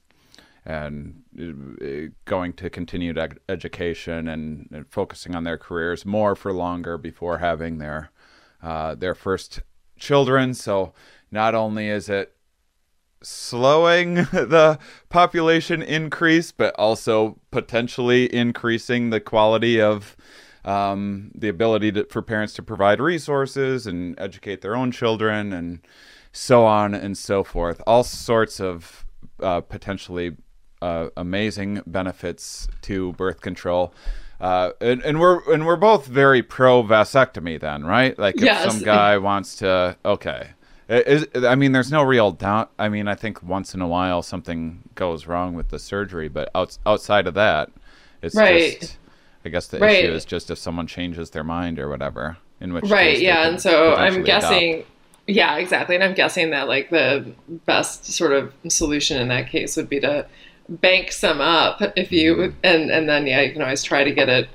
[0.66, 6.52] and uh, going to continued ed- education and, and, focusing on their careers more for
[6.52, 8.10] longer before having their
[8.64, 9.62] uh, their first
[9.98, 10.54] children.
[10.54, 10.94] So
[11.32, 12.36] not only is it
[13.22, 20.16] slowing the population increase, but also potentially increasing the quality of
[20.66, 25.80] um, the ability to, for parents to provide resources and educate their own children and
[26.32, 27.82] so on and so forth.
[27.88, 29.06] All sorts of
[29.40, 30.36] uh, potentially
[30.82, 33.94] uh, amazing benefits to birth control.
[34.42, 38.18] Uh, and, and we're and we're both very pro vasectomy then, right?
[38.20, 38.70] Like if yes.
[38.70, 40.50] some guy wants to, okay.
[40.88, 42.72] Is, I mean, there's no real doubt.
[42.78, 46.52] I mean, I think once in a while something goes wrong with the surgery, but
[46.54, 47.72] out, outside of that,
[48.22, 48.80] it's right.
[48.80, 48.98] just
[49.46, 50.04] I guess the right.
[50.04, 52.38] issue is just if someone changes their mind or whatever.
[52.60, 54.74] In which right, yeah, and so I'm guessing.
[54.74, 54.90] Adopt.
[55.28, 57.32] Yeah, exactly, and I'm guessing that like the
[57.66, 60.28] best sort of solution in that case would be to
[60.68, 62.58] bank some up if you mm-hmm.
[62.64, 64.50] and and then yeah, you can always try to get it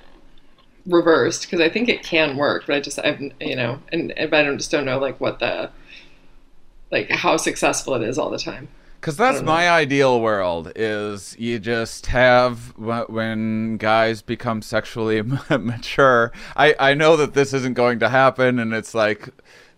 [0.87, 4.35] reversed because I think it can work, but I just I've you know and, and
[4.35, 5.70] I don't just don't know like what the
[6.90, 8.68] like how successful it is all the time.
[9.00, 9.72] Because that's my know.
[9.72, 16.32] ideal world is you just have when guys become sexually mature.
[16.54, 19.28] I, I know that this isn't going to happen, and it's like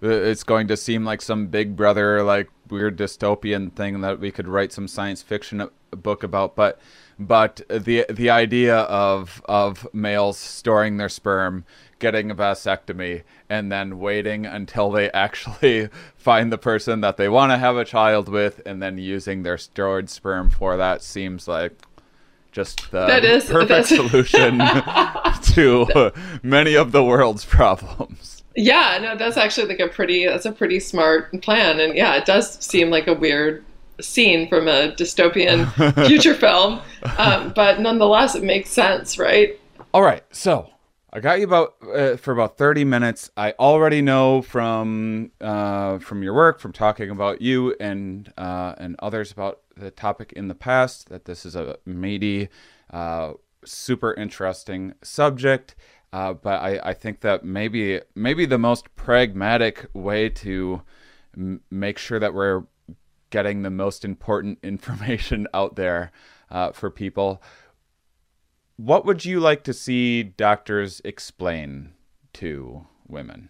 [0.02, 4.32] uh, it's going to seem like some Big Brother like weird dystopian thing that we
[4.32, 6.56] could write some science fiction book about.
[6.56, 6.80] But
[7.16, 11.64] but the the idea of of males storing their sperm
[12.02, 17.52] getting a vasectomy and then waiting until they actually find the person that they want
[17.52, 21.72] to have a child with and then using their stored sperm for that seems like
[22.50, 24.58] just the that is, perfect solution
[25.42, 26.12] to
[26.42, 28.42] many of the world's problems.
[28.56, 32.26] Yeah, no, that's actually like a pretty that's a pretty smart plan and yeah, it
[32.26, 33.64] does seem like a weird
[34.00, 35.70] scene from a dystopian
[36.08, 36.80] future film.
[37.16, 39.58] Um, but nonetheless it makes sense, right?
[39.94, 40.24] All right.
[40.32, 40.68] So,
[41.14, 43.30] I got you about uh, for about thirty minutes.
[43.36, 48.96] I already know from uh, from your work, from talking about you and uh, and
[49.00, 52.48] others about the topic in the past, that this is a meaty,
[52.90, 55.74] uh, super interesting subject.
[56.14, 60.80] Uh, but I, I think that maybe maybe the most pragmatic way to
[61.36, 62.64] m- make sure that we're
[63.28, 66.10] getting the most important information out there
[66.50, 67.42] uh, for people
[68.84, 71.92] what would you like to see doctors explain
[72.32, 73.48] to women?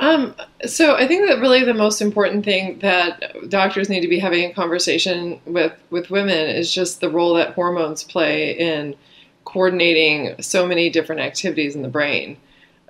[0.00, 0.34] Um,
[0.66, 4.50] so I think that really the most important thing that doctors need to be having
[4.50, 8.96] a conversation with with women is just the role that hormones play in
[9.44, 12.36] coordinating so many different activities in the brain.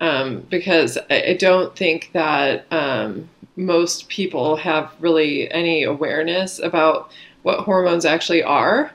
[0.01, 7.13] Um, because I, I, don't think that um, most people have really any awareness about
[7.43, 8.91] what hormones actually are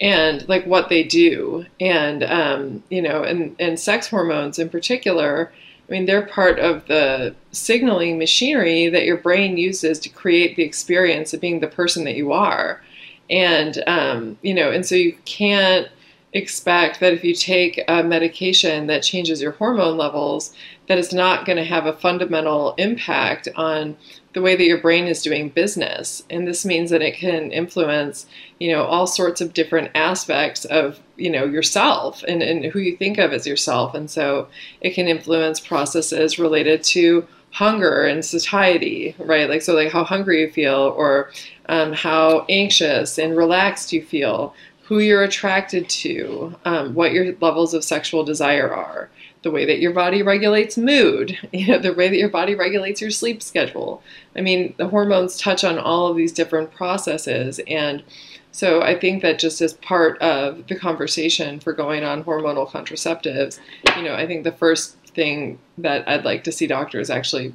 [0.00, 1.66] and like what they do.
[1.80, 5.52] And um, you know and, and sex hormones in particular
[5.88, 10.62] i mean they're part of the signaling machinery that your brain uses to create the
[10.62, 12.82] experience of being the person that you are.
[13.30, 15.88] And um, you know and so you can't
[16.34, 20.52] expect that if you take a medication that changes your hormone levels
[20.88, 23.96] that it's not going to have a fundamental impact on
[24.34, 26.24] the way that your brain is doing business.
[26.28, 28.26] And this means that it can influence,
[28.58, 32.96] you know, all sorts of different aspects of, you know, yourself and, and who you
[32.96, 33.94] think of as yourself.
[33.94, 34.48] And so
[34.80, 39.48] it can influence processes related to hunger and satiety, right?
[39.48, 41.30] Like, so like how hungry you feel or
[41.68, 47.72] um, how anxious and relaxed you feel, who you're attracted to, um, what your levels
[47.72, 49.08] of sexual desire are
[49.44, 53.00] the way that your body regulates mood, you know, the way that your body regulates
[53.00, 54.02] your sleep schedule.
[54.34, 57.60] I mean, the hormones touch on all of these different processes.
[57.68, 58.02] And
[58.50, 63.60] so I think that just as part of the conversation for going on hormonal contraceptives,
[63.96, 67.54] you know, I think the first thing that I'd like to see doctors actually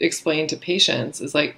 [0.00, 1.56] explain to patients is like,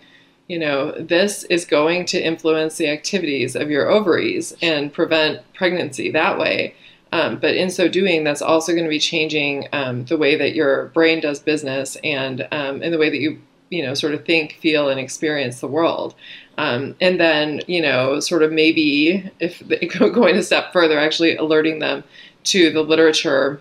[0.49, 6.11] you know, this is going to influence the activities of your ovaries and prevent pregnancy
[6.11, 6.75] that way.
[7.13, 10.55] Um, but in so doing, that's also going to be changing um, the way that
[10.55, 13.41] your brain does business and um, the way that you
[13.71, 16.15] you know sort of think, feel, and experience the world.
[16.59, 19.63] Um, and then you know sort of maybe if
[19.99, 22.05] going a step further, actually alerting them
[22.45, 23.61] to the literature.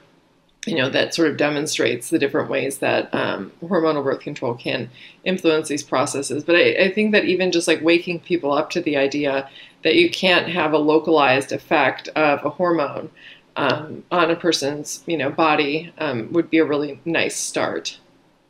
[0.66, 4.90] You know that sort of demonstrates the different ways that um, hormonal birth control can
[5.24, 6.44] influence these processes.
[6.44, 9.50] But I, I think that even just like waking people up to the idea
[9.84, 13.10] that you can't have a localized effect of a hormone
[13.58, 18.00] um, on a person's you know body um, would be a really nice start.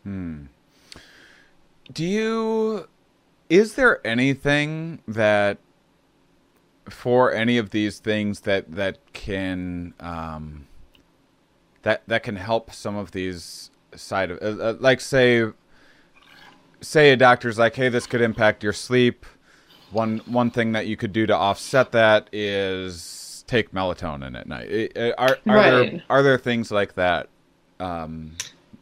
[0.04, 0.43] Hmm.
[1.91, 2.88] Do you?
[3.50, 5.58] Is there anything that
[6.89, 10.67] for any of these things that that can um,
[11.84, 15.46] that that can help some of these side of uh, uh like say
[16.82, 19.26] say a doctor's like hey this could impact your sleep
[19.91, 23.16] one one thing that you could do to offset that is
[23.47, 24.91] take melatonin at night.
[24.97, 25.71] Are are right.
[25.71, 27.29] there are there things like that
[27.79, 28.33] um,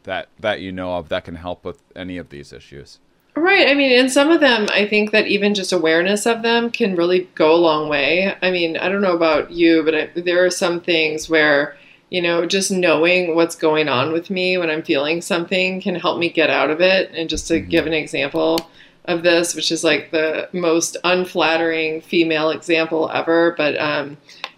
[0.02, 2.98] that that you know of that can help with any of these issues?
[3.36, 3.68] Right.
[3.68, 6.96] I mean, and some of them, I think that even just awareness of them can
[6.96, 8.34] really go a long way.
[8.40, 11.76] I mean, I don't know about you, but I, there are some things where,
[12.08, 16.18] you know, just knowing what's going on with me when I'm feeling something can help
[16.18, 17.10] me get out of it.
[17.12, 17.68] And just to mm-hmm.
[17.68, 18.70] give an example
[19.04, 24.16] of this, which is like the most unflattering female example ever, but um,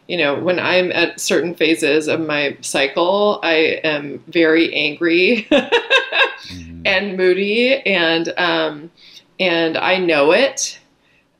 [0.08, 6.82] you know, when I'm at certain phases of my cycle, I am very angry mm-hmm.
[6.86, 8.90] and moody, and um,
[9.38, 10.80] and I know it.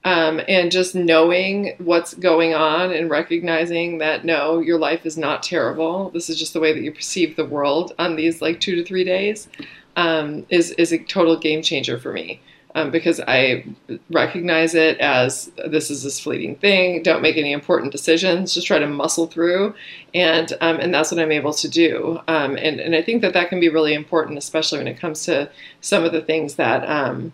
[0.04, 5.42] Um, and just knowing what's going on and recognizing that no, your life is not
[5.42, 6.11] terrible.
[6.11, 8.85] This is just the way that you perceive the world on these like two to
[8.85, 9.48] three days
[9.96, 12.40] um, is is a total game changer for me
[12.74, 13.64] um, because I
[14.11, 17.02] recognize it as this is this fleeting thing.
[17.02, 18.54] Don't make any important decisions.
[18.54, 19.74] Just try to muscle through,
[20.14, 22.20] and um, and that's what I'm able to do.
[22.28, 25.24] Um, and and I think that that can be really important, especially when it comes
[25.24, 25.50] to
[25.81, 27.33] some of the things that um,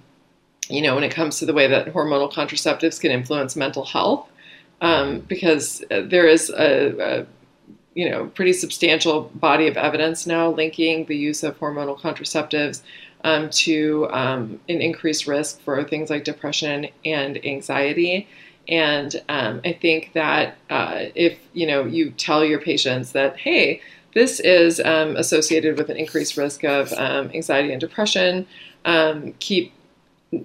[0.68, 4.28] you know when it comes to the way that hormonal contraceptives can influence mental health,
[4.80, 7.26] um, because there is a, a
[7.94, 12.82] you know pretty substantial body of evidence now linking the use of hormonal contraceptives
[13.24, 18.28] um, to um, an increased risk for things like depression and anxiety.
[18.68, 23.80] And um, I think that uh, if you know you tell your patients that, hey,
[24.14, 28.46] this is um, associated with an increased risk of um, anxiety and depression,
[28.84, 29.72] um, keep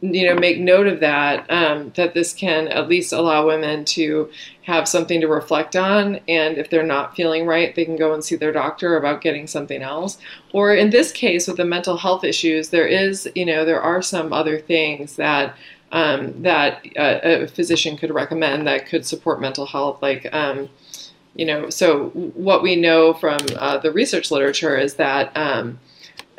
[0.01, 4.29] you know make note of that um, that this can at least allow women to
[4.63, 6.19] have something to reflect on.
[6.27, 9.47] And if they're not feeling right they can go and see their doctor about getting
[9.47, 10.17] something else.
[10.53, 14.01] Or in this case with the mental health issues there is you know there are
[14.01, 15.55] some other things that
[15.91, 20.69] um, that uh, a physician could recommend that could support mental health like um,
[21.35, 25.79] you know so what we know from uh, the research literature is that um,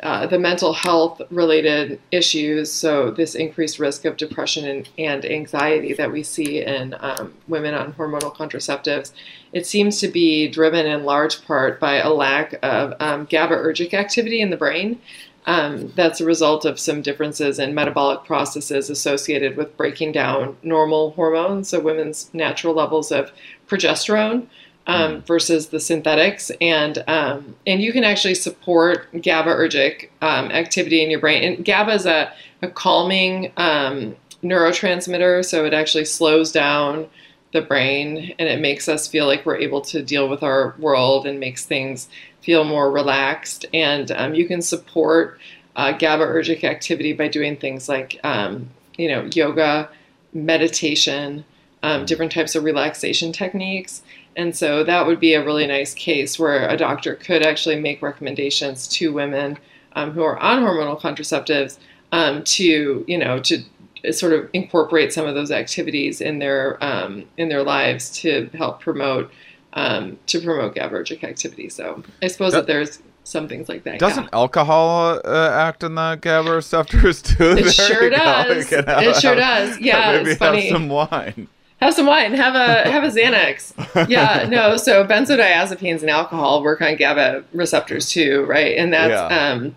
[0.03, 5.93] uh, the mental health related issues, so this increased risk of depression and, and anxiety
[5.93, 9.11] that we see in um, women on hormonal contraceptives,
[9.53, 14.41] it seems to be driven in large part by a lack of um, GABAergic activity
[14.41, 14.99] in the brain.
[15.45, 21.11] um, that's a result of some differences in metabolic processes associated with breaking down normal
[21.11, 23.31] hormones, so women's natural levels of
[23.67, 24.47] progesterone.
[24.87, 31.11] Um, versus the synthetics, and um, and you can actually support GABAergic um, activity in
[31.11, 31.43] your brain.
[31.43, 37.07] And GABA is a, a calming um, neurotransmitter, so it actually slows down
[37.51, 41.25] the brain and it makes us feel like we're able to deal with our world
[41.25, 42.07] and makes things
[42.41, 43.65] feel more relaxed.
[43.73, 45.39] And um, you can support
[45.75, 49.89] uh, GABAergic activity by doing things like, um, you know, yoga,
[50.33, 51.45] meditation,
[51.83, 54.01] um, different types of relaxation techniques.
[54.35, 58.01] And so that would be a really nice case where a doctor could actually make
[58.01, 59.57] recommendations to women
[59.93, 61.77] um, who are on hormonal contraceptives
[62.11, 63.63] um, to, you know, to
[64.11, 68.79] sort of incorporate some of those activities in their um, in their lives to help
[68.79, 69.31] promote
[69.73, 71.69] um, to promote GABAergic activity.
[71.69, 73.99] So I suppose that, that there's some things like that.
[73.99, 74.29] Doesn't yeah.
[74.33, 77.35] alcohol uh, act on the GABA receptors too?
[77.57, 78.71] It sure does.
[78.71, 79.77] It sure does.
[79.79, 80.61] Yeah, maybe it's funny.
[80.61, 81.47] have some wine.
[81.81, 82.33] Have some wine.
[82.33, 83.73] Have a have a Xanax.
[84.07, 84.77] Yeah, no.
[84.77, 88.77] So benzodiazepines and alcohol work on GABA receptors too, right?
[88.77, 89.51] And that's Yeah.
[89.51, 89.75] um,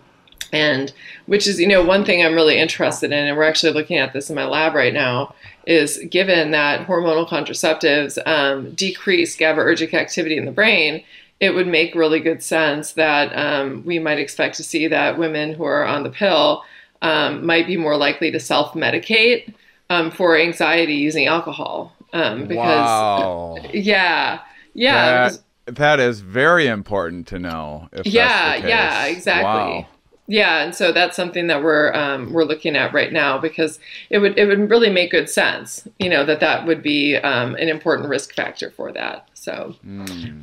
[0.53, 0.93] and
[1.25, 4.13] which is you know one thing I'm really interested in, and we're actually looking at
[4.13, 5.33] this in my lab right now.
[5.65, 11.03] Is given that hormonal contraceptives um, decrease GABAergic activity in the brain,
[11.39, 15.55] it would make really good sense that um, we might expect to see that women
[15.55, 16.63] who are on the pill
[17.01, 19.51] um, might be more likely to self-medicate
[19.89, 21.94] um, for anxiety using alcohol.
[22.15, 23.61] Um, because wow.
[23.73, 24.39] yeah,
[24.73, 25.29] yeah,
[25.65, 27.89] That, that is very important to know.
[27.91, 29.43] If Yeah, yeah, exactly.
[29.43, 29.89] Wow.
[30.27, 33.77] Yeah, and so that's something that we're um, we're looking at right now because
[34.09, 37.55] it would it would really make good sense, you know, that that would be um,
[37.55, 39.27] an important risk factor for that.
[39.35, 39.75] So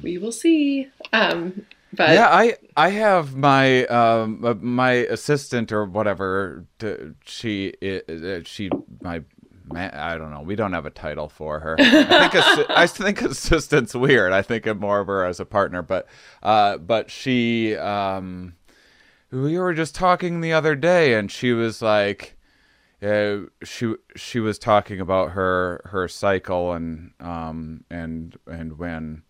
[0.03, 0.89] we will see.
[1.13, 6.65] Um, but yeah, I I have my um uh, my assistant or whatever.
[7.25, 8.71] She i- uh, she
[9.03, 9.23] my.
[9.65, 10.43] Man, I don't know.
[10.43, 11.77] We don't have a title for her.
[11.79, 14.33] I think assi- I think assistant's weird.
[14.33, 16.07] I think of more of her as a partner, but
[16.43, 18.55] uh, but she um,
[19.31, 22.37] we were just talking the other day, and she was like,
[23.03, 29.23] uh, she she was talking about her her cycle and um and and when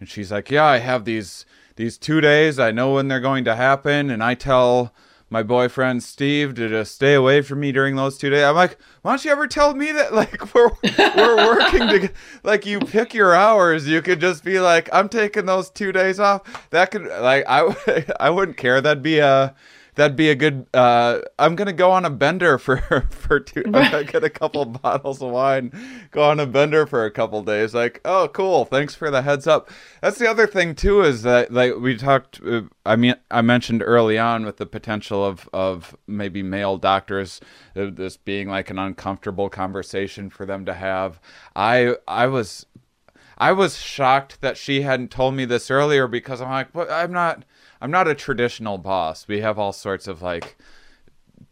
[0.00, 3.44] and she's like yeah i have these these two days i know when they're going
[3.44, 4.92] to happen and i tell
[5.32, 8.44] my boyfriend steve to just stay away from me during those two days.
[8.44, 10.70] I'm like why don't you ever tell me that like we're
[11.16, 12.12] we're working to
[12.44, 13.88] like you pick your hours.
[13.88, 16.68] You could just be like i'm taking those two days off.
[16.70, 18.80] That could like i i wouldn't care.
[18.82, 19.54] That'd be a
[19.94, 22.78] that'd be a good uh i'm gonna go on a bender for
[23.10, 25.70] for two i'm gonna get a couple bottles of wine
[26.10, 29.46] go on a bender for a couple days like oh cool thanks for the heads
[29.46, 29.70] up.
[30.00, 33.82] That's the other thing too is that like we talked uh, i mean i mentioned
[33.84, 37.40] early on with the potential of of maybe male doctors
[37.76, 41.20] uh, this being like an uncomfortable conversation for them to have.
[41.54, 42.66] I i was
[43.38, 47.10] I was shocked that she hadn't told me this earlier because I'm like, but I'm
[47.10, 47.44] not,
[47.82, 49.26] I'm not a traditional boss.
[49.26, 50.56] We have all sorts of like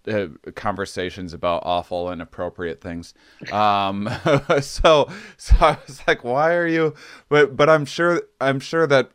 [0.07, 3.15] uh, conversations about awful, and inappropriate things.
[3.51, 4.09] Um,
[4.61, 6.95] so, so I was like, why are you?
[7.29, 9.11] But, but I'm sure, I'm sure that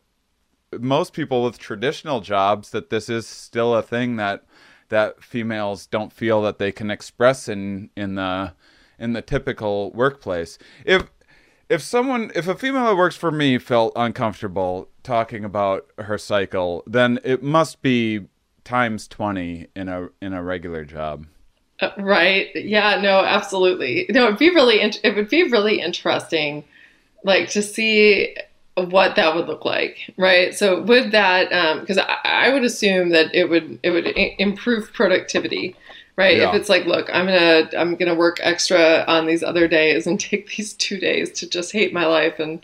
[0.77, 4.43] most people with traditional jobs that this is still a thing that
[4.89, 8.53] that females don't feel that they can express in in the
[8.99, 10.57] in the typical workplace.
[10.85, 11.09] If
[11.69, 16.83] if someone if a female that works for me felt uncomfortable talking about her cycle,
[16.87, 18.21] then it must be
[18.63, 21.25] times 20 in a in a regular job.
[21.79, 22.47] Uh, right.
[22.55, 22.99] Yeah.
[23.01, 23.19] No.
[23.19, 24.05] Absolutely.
[24.09, 24.25] No.
[24.27, 24.79] It'd be really.
[24.81, 26.63] int- It would be really interesting,
[27.23, 28.35] like to see
[28.75, 29.97] what that would look like.
[30.17, 30.53] Right.
[30.55, 31.49] So with that,
[31.81, 35.75] because I, I would assume that it would it would I- improve productivity.
[36.17, 36.37] Right.
[36.37, 36.49] Yeah.
[36.49, 40.19] If it's like, look, I'm gonna I'm gonna work extra on these other days and
[40.19, 42.61] take these two days to just hate my life and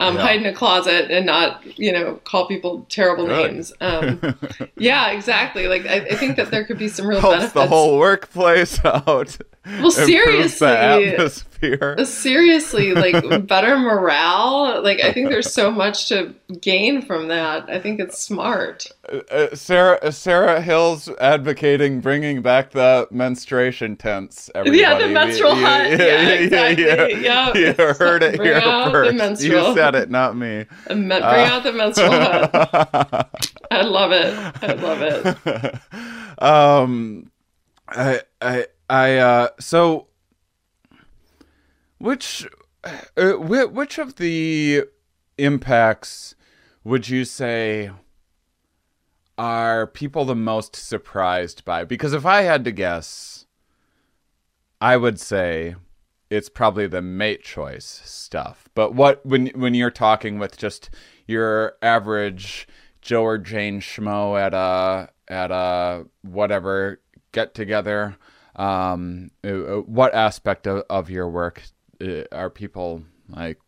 [0.00, 0.22] um, Yeah.
[0.22, 3.52] hide in a closet and not you know call people terrible Good.
[3.52, 3.72] names.
[3.80, 4.20] Um,
[4.76, 5.10] yeah.
[5.12, 5.68] Exactly.
[5.68, 7.54] Like I, I think that there could be some real Helps benefits.
[7.54, 9.36] the whole workplace out.
[9.66, 10.66] Well, seriously.
[10.68, 10.78] the
[11.14, 12.04] atmosphere.
[12.06, 14.82] Seriously, like better morale.
[14.82, 17.68] Like I think there's so much to gain from that.
[17.68, 18.86] I think it's smart.
[19.30, 24.48] Uh, Sarah Sarah Hill's advocating bringing back the menstruation tents.
[24.54, 24.80] Everybody.
[24.80, 25.90] Yeah, the menstrual hut.
[25.90, 27.22] Yeah, exactly.
[27.22, 27.52] Yeah.
[27.54, 29.16] You heard it Bring here out the first.
[29.16, 29.68] menstrual.
[29.68, 30.66] You said it, not me.
[30.86, 33.30] Bring out the menstrual hut.
[33.70, 34.34] I love it.
[34.62, 36.42] I love it.
[36.42, 37.30] um,
[37.88, 40.08] I I I uh so
[41.98, 42.46] which
[42.84, 44.84] uh, which of the
[45.38, 46.34] impacts
[46.82, 47.90] would you say
[49.36, 51.84] are people the most surprised by?
[51.84, 53.46] Because if I had to guess,
[54.80, 55.76] I would say
[56.30, 58.68] it's probably the mate choice stuff.
[58.74, 60.90] But what when when you're talking with just
[61.26, 62.68] your average
[63.02, 67.00] Joe or Jane schmo at a at a whatever
[67.32, 68.16] get together,
[68.56, 71.62] um, uh, uh, what aspect of, of your work
[72.00, 73.58] uh, are people like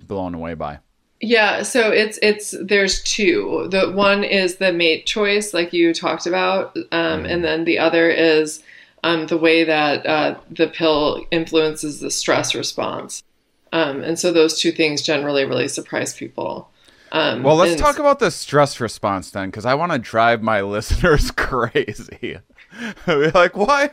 [0.00, 0.78] blown away by?
[1.20, 3.68] Yeah, so it's it's there's two.
[3.70, 7.30] The one is the mate choice, like you talked about, um, mm.
[7.32, 8.62] and then the other is
[9.04, 13.22] um, the way that uh, the pill influences the stress response.
[13.70, 16.70] Um, and so those two things generally really surprise people.
[17.12, 20.62] Um, well, let's talk about the stress response then, because I want to drive my
[20.62, 22.38] listeners crazy.
[23.06, 23.90] like, why?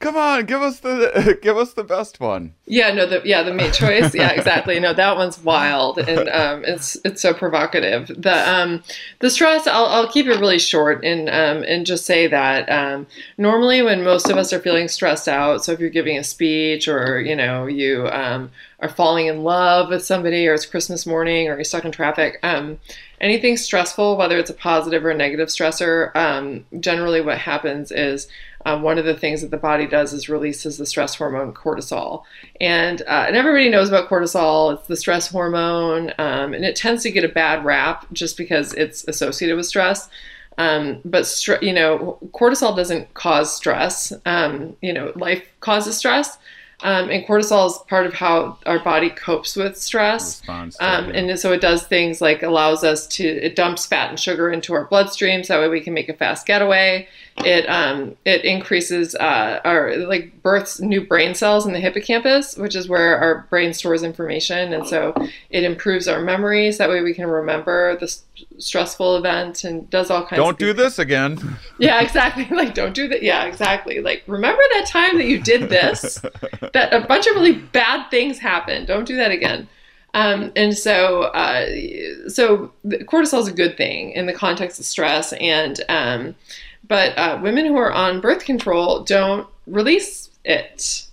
[0.00, 2.54] Come on, give us the give us the best one.
[2.66, 4.14] Yeah, no, the yeah the mate choice.
[4.14, 4.80] Yeah, exactly.
[4.80, 8.08] No, that one's wild and um, it's it's so provocative.
[8.08, 8.82] The um
[9.20, 9.66] the stress.
[9.66, 13.06] I'll I'll keep it really short and um and just say that um
[13.38, 16.88] normally when most of us are feeling stressed out, so if you're giving a speech
[16.88, 21.48] or you know you um are falling in love with somebody or it's Christmas morning
[21.48, 22.78] or you're stuck in traffic, um
[23.20, 28.28] anything stressful, whether it's a positive or a negative stressor, um, generally what happens is
[28.66, 32.24] um, one of the things that the body does is releases the stress hormone cortisol.
[32.60, 34.74] And, uh, and everybody knows about cortisol.
[34.74, 38.74] It's the stress hormone, um, and it tends to get a bad rap just because
[38.74, 40.08] it's associated with stress.
[40.58, 44.12] Um, but str- you know, cortisol doesn't cause stress.
[44.26, 46.36] Um, you know, life causes stress.
[46.82, 50.40] Um, and cortisol is part of how our body copes with stress.
[50.80, 54.50] um, and so it does things like allows us to, it dumps fat and sugar
[54.50, 57.06] into our bloodstream so that way we can make a fast getaway.
[57.44, 62.74] It, um, it increases uh, our, like, births new brain cells in the hippocampus, which
[62.76, 64.72] is where our brain stores information.
[64.72, 65.14] And so
[65.50, 66.78] it improves our memories.
[66.78, 68.14] That way we can remember the
[68.58, 71.38] stressful event and does all kinds don't do this again.
[71.78, 72.46] Yeah exactly.
[72.50, 74.00] Like don't do that yeah exactly.
[74.00, 76.20] Like remember that time that you did this?
[76.72, 78.86] That a bunch of really bad things happened.
[78.86, 79.68] Don't do that again.
[80.12, 81.66] Um, and so uh,
[82.28, 85.32] so cortisol is a good thing in the context of stress.
[85.34, 86.34] And um,
[86.90, 91.06] but uh, women who are on birth control don't release it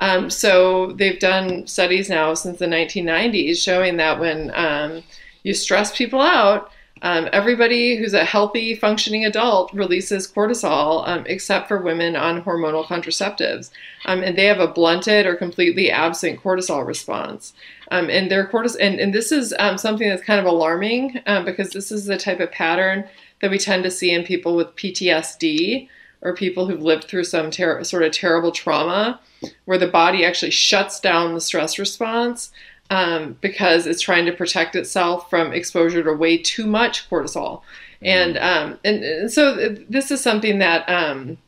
[0.00, 5.04] um, so they've done studies now since the 1990s showing that when um,
[5.44, 6.72] you stress people out
[7.02, 12.84] um, everybody who's a healthy, functioning adult releases cortisol, um, except for women on hormonal
[12.84, 13.70] contraceptives.
[14.06, 17.52] Um, and they have a blunted or completely absent cortisol response.
[17.90, 21.92] Um, and their cortisol, and, and this is something that's kind of alarming because this
[21.92, 23.04] is the type of pattern
[23.40, 25.88] that we tend to see in people with PTSD
[26.20, 29.20] or people who've lived through some ter- sort of terrible trauma
[29.66, 32.50] where the body actually shuts down the stress response
[32.90, 37.62] um, because it's trying to protect itself from exposure to way too much cortisol.
[38.02, 38.42] And, mm.
[38.42, 39.54] um, and, and so
[39.88, 41.38] this is something that um,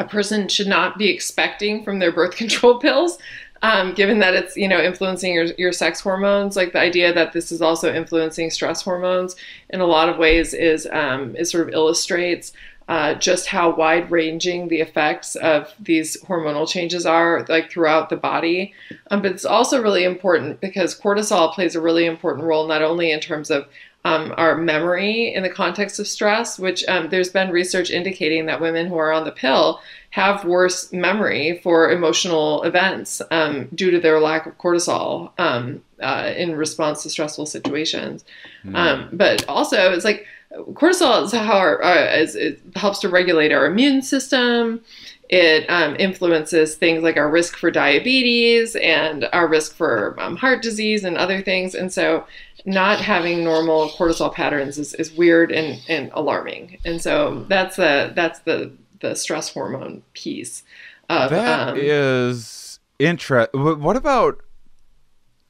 [0.00, 3.18] a person should not be expecting from their birth control pills.
[3.60, 7.32] Um, given that it's you know influencing your, your sex hormones like the idea that
[7.32, 9.34] this is also influencing stress hormones
[9.70, 12.52] in a lot of ways is um, is sort of illustrates
[12.88, 18.16] uh, just how wide ranging the effects of these hormonal changes are, like throughout the
[18.16, 18.72] body.
[19.10, 23.12] Um, but it's also really important because cortisol plays a really important role, not only
[23.12, 23.68] in terms of
[24.04, 28.60] um, our memory in the context of stress, which um, there's been research indicating that
[28.60, 29.80] women who are on the pill
[30.10, 36.32] have worse memory for emotional events um, due to their lack of cortisol um, uh,
[36.36, 38.24] in response to stressful situations.
[38.64, 39.16] Mm.
[39.16, 40.26] but also, it's like
[40.72, 44.80] cortisol is how our, uh, is, it helps to regulate our immune system.
[45.28, 50.62] It um, influences things like our risk for diabetes and our risk for um, heart
[50.62, 51.74] disease and other things.
[51.74, 52.26] And so,
[52.64, 56.78] not having normal cortisol patterns is, is weird and, and alarming.
[56.84, 60.62] And so that's the that's the the stress hormone piece.
[61.08, 63.80] Of, that um, is interesting.
[63.80, 64.42] What about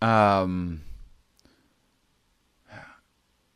[0.02, 0.82] um?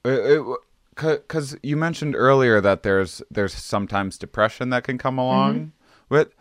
[0.05, 0.59] It, it,
[0.97, 5.82] because you mentioned earlier that there's there's sometimes depression that can come along mm-hmm.
[6.13, 6.33] But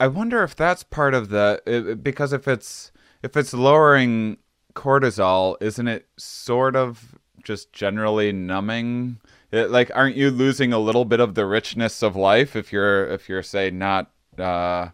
[0.00, 2.90] i wonder if that's part of the because if it's
[3.22, 4.38] if it's lowering
[4.74, 9.20] cortisol isn't it sort of just generally numbing
[9.52, 13.06] it, like aren't you losing a little bit of the richness of life if you're
[13.08, 14.88] if you're say not uh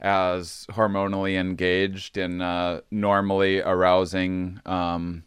[0.00, 5.24] as hormonally engaged in uh, normally arousing um,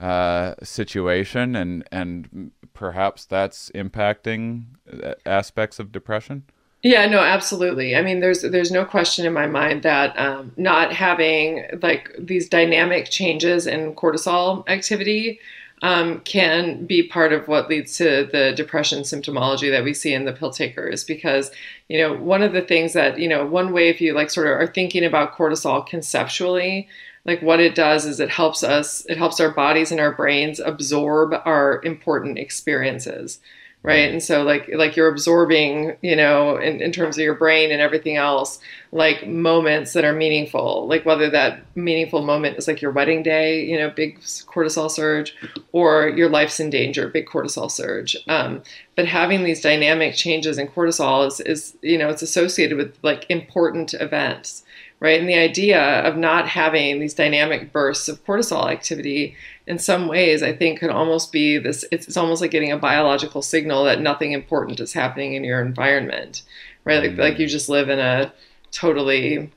[0.00, 4.64] uh, situation, and and perhaps that's impacting
[5.02, 6.44] uh, aspects of depression.
[6.84, 7.96] Yeah, no, absolutely.
[7.96, 12.46] I mean, there's there's no question in my mind that um, not having like these
[12.48, 15.40] dynamic changes in cortisol activity
[15.80, 20.26] um, can be part of what leads to the depression symptomology that we see in
[20.26, 21.50] the pill takers because
[21.88, 24.46] you know one of the things that you know one way if you like sort
[24.46, 26.86] of are thinking about cortisol conceptually
[27.24, 30.60] like what it does is it helps us it helps our bodies and our brains
[30.60, 33.40] absorb our important experiences
[33.84, 34.10] right.
[34.10, 37.80] And so like like you're absorbing you know in, in terms of your brain and
[37.80, 38.58] everything else
[38.92, 43.62] like moments that are meaningful like whether that meaningful moment is like your wedding day
[43.64, 45.36] you know big cortisol surge
[45.72, 48.16] or your life's in danger big cortisol surge.
[48.26, 48.62] Um,
[48.96, 53.26] but having these dynamic changes in cortisol is, is you know it's associated with like
[53.28, 54.64] important events
[55.04, 55.20] right?
[55.20, 60.42] And the idea of not having these dynamic bursts of cortisol activity in some ways,
[60.42, 64.00] I think, could almost be this it's, it's almost like getting a biological signal that
[64.00, 66.42] nothing important is happening in your environment,
[66.84, 67.00] right?
[67.00, 67.20] Like, mm-hmm.
[67.20, 68.32] like you just live in a
[68.72, 69.50] totally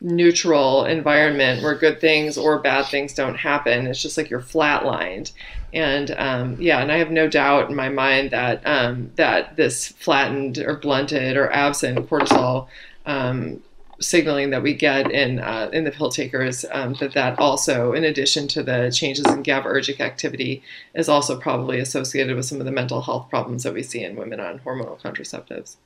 [0.00, 3.86] neutral environment where good things or bad things don't happen.
[3.86, 5.32] It's just like you're flatlined.
[5.72, 9.88] And um, yeah, and I have no doubt in my mind that um, that this
[9.88, 12.68] flattened or blunted or absent cortisol
[13.06, 13.62] um,
[14.00, 18.04] signaling that we get in uh, in the pill takers um, that that also in
[18.04, 20.62] addition to the changes in GABAergic activity
[20.94, 24.16] is also probably associated with some of the mental health problems that we see in
[24.16, 25.76] women on hormonal contraceptives.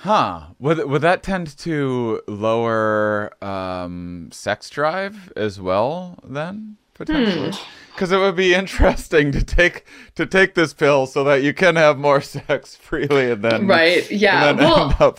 [0.00, 0.48] Huh.
[0.58, 7.52] Would, would that tend to lower um, sex drive as well then potentially?
[7.94, 8.16] Because hmm.
[8.16, 11.98] it would be interesting to take to take this pill so that you can have
[11.98, 14.08] more sex freely and then right.
[14.10, 14.52] Yeah.
[14.52, 15.14] well,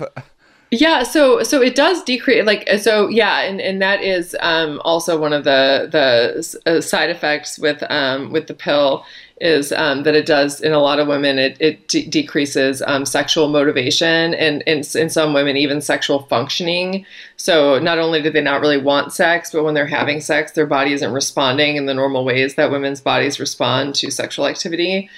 [0.71, 5.17] yeah, so so it does decrease like so yeah, and, and that is um, also
[5.17, 9.05] one of the the uh, side effects with um, with the pill
[9.39, 13.05] is um, that it does in a lot of women it, it de- decreases um,
[13.05, 17.05] sexual motivation and, and in some women even sexual functioning.
[17.37, 20.65] So not only do they not really want sex but when they're having sex their
[20.65, 25.09] body isn't responding in the normal ways that women's bodies respond to sexual activity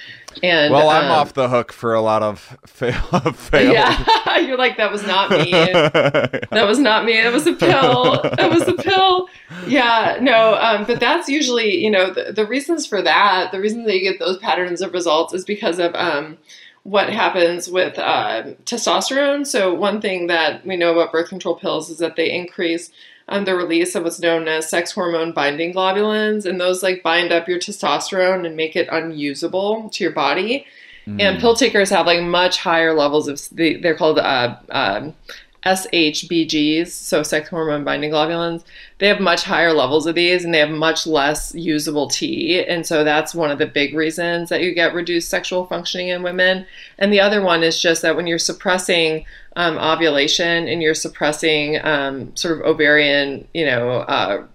[0.43, 2.93] and well, I'm um, off the hook for a lot of fail.
[3.33, 3.73] fail.
[3.73, 5.51] Yeah, you're like that was not me.
[5.51, 7.21] that was not me.
[7.21, 8.21] That was a pill.
[8.21, 9.27] That was a pill.
[9.67, 10.55] Yeah, no.
[10.55, 13.51] Um, but that's usually, you know, the, the reasons for that.
[13.51, 16.37] The reason that you get those patterns of results is because of um,
[16.83, 19.45] what happens with uh, testosterone.
[19.45, 22.91] So one thing that we know about birth control pills is that they increase
[23.29, 27.31] um, the release of what's known as sex hormone binding globulins, and those like bind
[27.31, 30.65] up your testosterone and make it unusable to your body.
[31.07, 31.21] Mm.
[31.21, 35.13] And pill takers have like much higher levels of the, they're called uh, um,
[35.65, 38.63] SHBGs, so sex hormone binding globulins,
[38.99, 42.63] they have much higher levels of these and they have much less usable T.
[42.63, 46.23] And so that's one of the big reasons that you get reduced sexual functioning in
[46.23, 46.65] women.
[46.97, 49.25] And the other one is just that when you're suppressing
[49.57, 54.45] um, ovulation and you're suppressing um, sort of ovarian, you know, uh,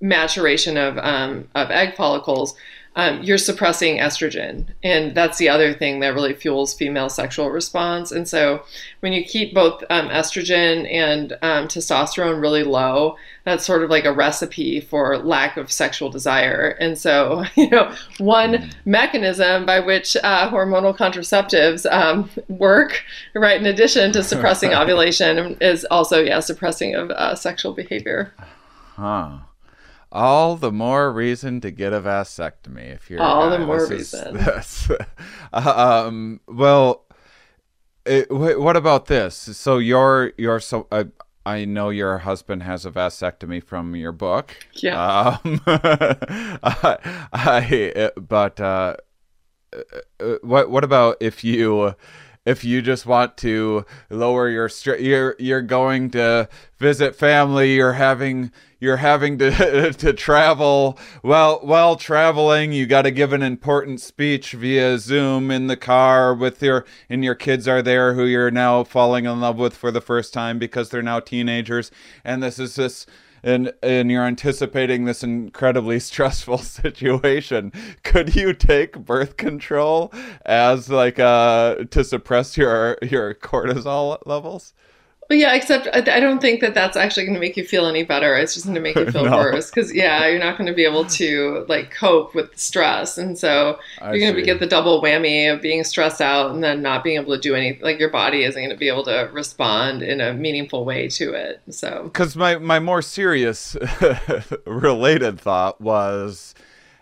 [0.00, 2.56] maturation of, um, of egg follicles,
[2.94, 4.66] um, you're suppressing estrogen.
[4.82, 8.12] And that's the other thing that really fuels female sexual response.
[8.12, 8.64] And so
[9.00, 14.04] when you keep both um, estrogen and um, testosterone really low, that's sort of like
[14.04, 16.76] a recipe for lack of sexual desire.
[16.80, 23.02] And so, you know, one mechanism by which uh, hormonal contraceptives um, work,
[23.34, 28.34] right, in addition to suppressing ovulation, is also, yeah, suppressing of uh, sexual behavior.
[28.96, 29.38] Huh
[30.12, 34.36] all the more reason to get a vasectomy if you're all the more reason.
[34.36, 34.90] Is,
[35.52, 37.06] um, well,
[38.04, 39.34] it, what about this?
[39.34, 41.04] So your your so uh,
[41.44, 44.54] I know your husband has a vasectomy from your book.
[44.74, 45.38] Yeah.
[45.44, 46.98] Um, I,
[47.32, 48.96] I, but uh,
[49.72, 49.78] uh,
[50.20, 51.94] uh, what what about if you
[52.44, 57.92] if you just want to lower your stress, you're you're going to visit family, you're
[57.92, 60.98] having you're having to to travel.
[61.22, 66.34] Well, while traveling, you got to give an important speech via Zoom in the car
[66.34, 69.92] with your and your kids are there who you're now falling in love with for
[69.92, 71.92] the first time because they're now teenagers,
[72.24, 73.06] and this is this
[73.42, 77.72] and and you're anticipating this incredibly stressful situation
[78.02, 80.12] could you take birth control
[80.44, 84.74] as like uh to suppress your your cortisol levels
[85.32, 88.02] well, yeah, except I don't think that that's actually going to make you feel any
[88.02, 88.36] better.
[88.36, 89.38] It's just going to make you feel no.
[89.38, 93.16] worse because yeah, you're not going to be able to like cope with the stress,
[93.16, 96.62] and so I you're going to get the double whammy of being stressed out and
[96.62, 97.82] then not being able to do anything.
[97.82, 101.32] Like your body isn't going to be able to respond in a meaningful way to
[101.32, 101.62] it.
[101.70, 103.74] So because my my more serious
[104.66, 106.54] related thought was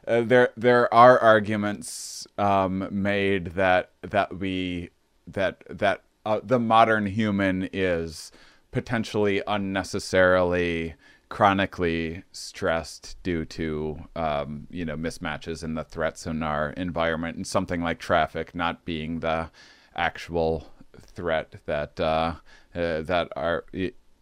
[0.07, 4.91] uh, there there are arguments um, made that that we
[5.26, 8.32] that that uh, the modern human is
[8.70, 10.94] potentially unnecessarily
[11.28, 17.46] chronically stressed due to um, you know mismatches in the threats in our environment and
[17.46, 19.48] something like traffic not being the
[19.94, 20.66] actual
[21.00, 22.34] threat that uh,
[22.74, 23.64] uh, that our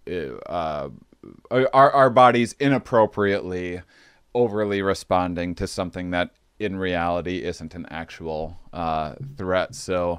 [0.06, 0.88] uh,
[1.50, 3.80] our our bodies inappropriately
[4.34, 9.74] overly responding to something that in reality isn't an actual uh, threat.
[9.74, 10.18] So uh,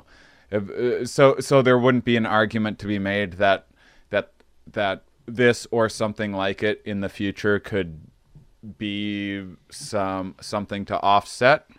[1.06, 3.68] so so there wouldn't be an argument to be made that
[4.10, 4.32] that
[4.72, 8.02] that this or something like it in the future could
[8.78, 11.70] be some something to offset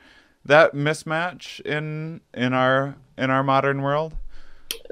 [0.44, 4.14] that mismatch in in our in our modern world?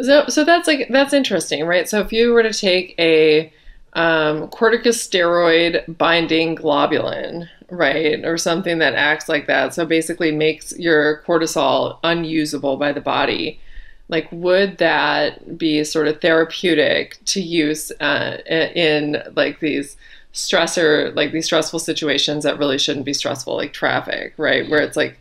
[0.02, 1.88] So so that's like that's interesting right?
[1.88, 3.52] So if you were to take a
[3.94, 11.22] um, corticosteroid binding globulin right or something that acts like that so basically makes your
[11.26, 13.60] cortisol unusable by the body
[14.08, 19.96] like would that be sort of therapeutic to use uh, in like these
[20.34, 24.68] stressor like these stressful situations that really shouldn't be stressful like traffic right?
[24.68, 25.18] Where it's like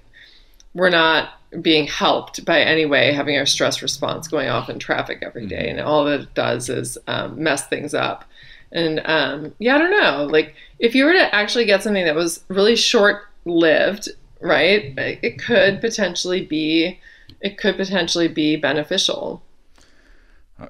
[0.73, 5.19] we're not being helped by any way having our stress response going off in traffic
[5.21, 5.79] every day mm-hmm.
[5.79, 8.25] and all that it does is um, mess things up.
[8.71, 10.25] And um, yeah i don't know.
[10.25, 14.09] Like if you were to actually get something that was really short lived
[14.41, 16.99] right it could potentially be
[17.41, 19.43] it could potentially be beneficial.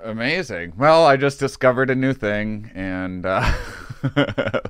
[0.03, 0.74] Amazing.
[0.78, 3.53] Well, I just discovered a new thing and uh,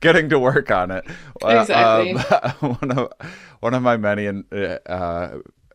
[0.00, 1.04] getting to work on it.
[1.42, 2.12] Exactly.
[2.12, 3.12] Um, one of
[3.60, 4.28] one of my many
[4.86, 5.28] uh,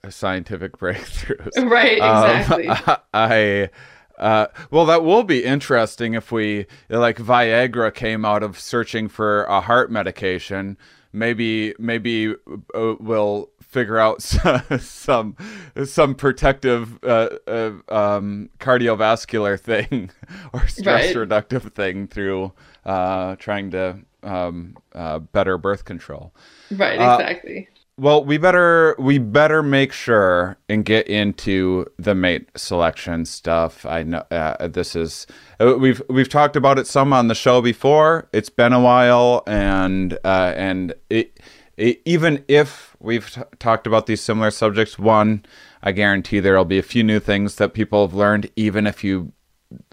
[0.10, 1.70] scientific breakthroughs.
[1.70, 1.98] Right.
[1.98, 2.68] Exactly.
[2.68, 3.70] Um, I.
[4.18, 9.44] Uh, well, that will be interesting if we like Viagra came out of searching for
[9.46, 10.78] a heart medication.
[11.12, 12.36] Maybe maybe
[12.76, 14.22] uh, we'll figure out
[14.80, 15.36] some
[15.84, 20.12] some protective uh, uh, um, cardiovascular thing
[20.54, 21.28] or stress right.
[21.28, 22.54] reductive thing through
[22.86, 26.34] uh, trying to um, uh, better birth control.
[26.72, 27.00] Right.
[27.00, 27.68] Uh, exactly.
[27.98, 33.86] well, we better we better make sure and get into the mate selection stuff.
[33.86, 35.26] I know uh, this is
[35.60, 38.30] we've we've talked about it some on the show before.
[38.32, 41.40] It's been a while, and and it
[41.78, 45.46] even if we've t- talked about these similar subjects, one,
[45.84, 49.34] I guarantee there'll be a few new things that people have learned, even if you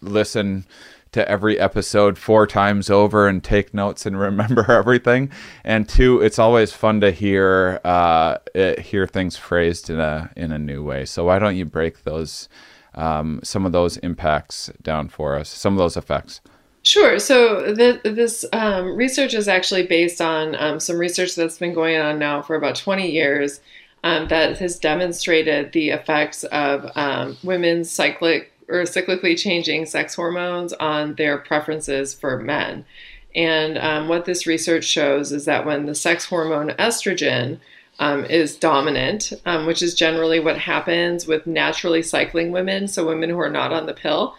[0.00, 0.64] listen
[1.12, 5.30] to every episode four times over and take notes and remember everything.
[5.64, 10.52] And two, it's always fun to hear uh, it, hear things phrased in a in
[10.52, 11.04] a new way.
[11.04, 12.48] So why don't you break those
[12.94, 16.40] um, some of those impacts down for us, some of those effects?
[16.82, 17.18] Sure.
[17.18, 22.18] So this um, research is actually based on um, some research that's been going on
[22.18, 23.60] now for about 20 years
[24.02, 30.72] um, that has demonstrated the effects of um, women's cyclic or cyclically changing sex hormones
[30.74, 32.86] on their preferences for men.
[33.34, 37.58] And um, what this research shows is that when the sex hormone estrogen
[37.98, 39.32] um, is dominant,
[39.66, 43.84] which is generally what happens with naturally cycling women, so women who are not on
[43.84, 44.34] the pill,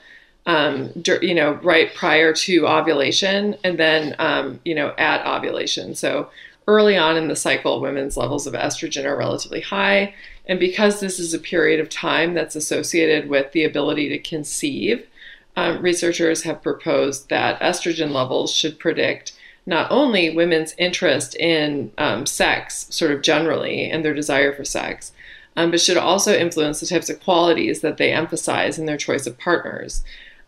[0.45, 5.93] um, you know, right prior to ovulation and then, um, you know, at ovulation.
[5.95, 6.29] So
[6.67, 10.13] early on in the cycle, women's levels of estrogen are relatively high.
[10.47, 15.07] And because this is a period of time that's associated with the ability to conceive,
[15.55, 19.33] um, researchers have proposed that estrogen levels should predict
[19.65, 25.11] not only women's interest in um, sex, sort of generally, and their desire for sex,
[25.55, 29.27] um, but should also influence the types of qualities that they emphasize in their choice
[29.27, 30.03] of partners.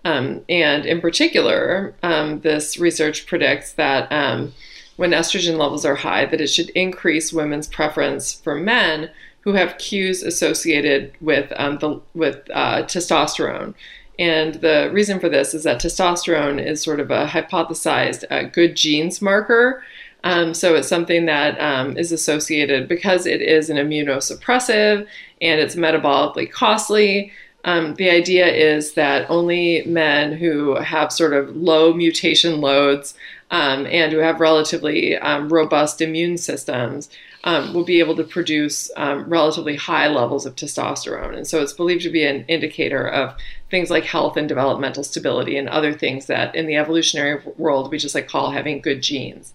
[0.06, 4.54] Um, and in particular, um, this research predicts that um,
[4.97, 9.10] when estrogen levels are high, that it should increase women's preference for men
[9.41, 13.74] who have cues associated with um, the with uh, testosterone.
[14.20, 18.76] And the reason for this is that testosterone is sort of a hypothesized uh, good
[18.76, 19.84] genes marker.
[20.24, 25.06] Um, so it's something that um, is associated because it is an immunosuppressive
[25.41, 27.34] and it's metabolically costly.
[27.66, 33.14] Um, the idea is that only men who have sort of low mutation loads
[33.51, 37.09] um, and who have relatively um, robust immune systems
[37.45, 41.36] um, will be able to produce um, relatively high levels of testosterone.
[41.36, 43.36] And so it's believed to be an indicator of
[43.70, 47.97] things like health and developmental stability and other things that in the evolutionary world we
[47.97, 49.53] just like call having good genes.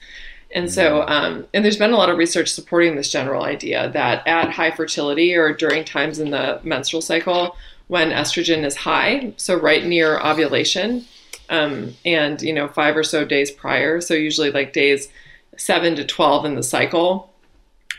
[0.51, 1.13] And so, mm-hmm.
[1.13, 4.71] um, and there's been a lot of research supporting this general idea that at high
[4.71, 7.57] fertility or during times in the menstrual cycle,
[7.89, 11.05] when estrogen is high, so right near ovulation,
[11.51, 15.09] um, and you know five or so days prior, so usually like days
[15.57, 17.33] seven to twelve in the cycle,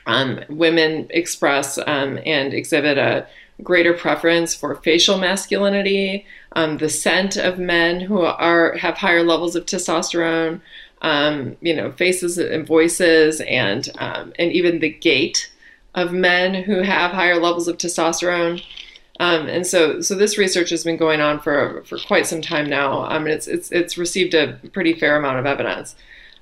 [0.05, 3.27] um, women express um, and exhibit a
[3.63, 9.55] greater preference for facial masculinity, um, the scent of men who are have higher levels
[9.55, 10.61] of testosterone,
[11.01, 15.51] um, you know, faces and voices, and um, and even the gait
[15.95, 18.63] of men who have higher levels of testosterone.
[19.19, 22.69] Um, and so, so this research has been going on for for quite some time
[22.69, 23.03] now.
[23.03, 25.95] Um, it's it's it's received a pretty fair amount of evidence.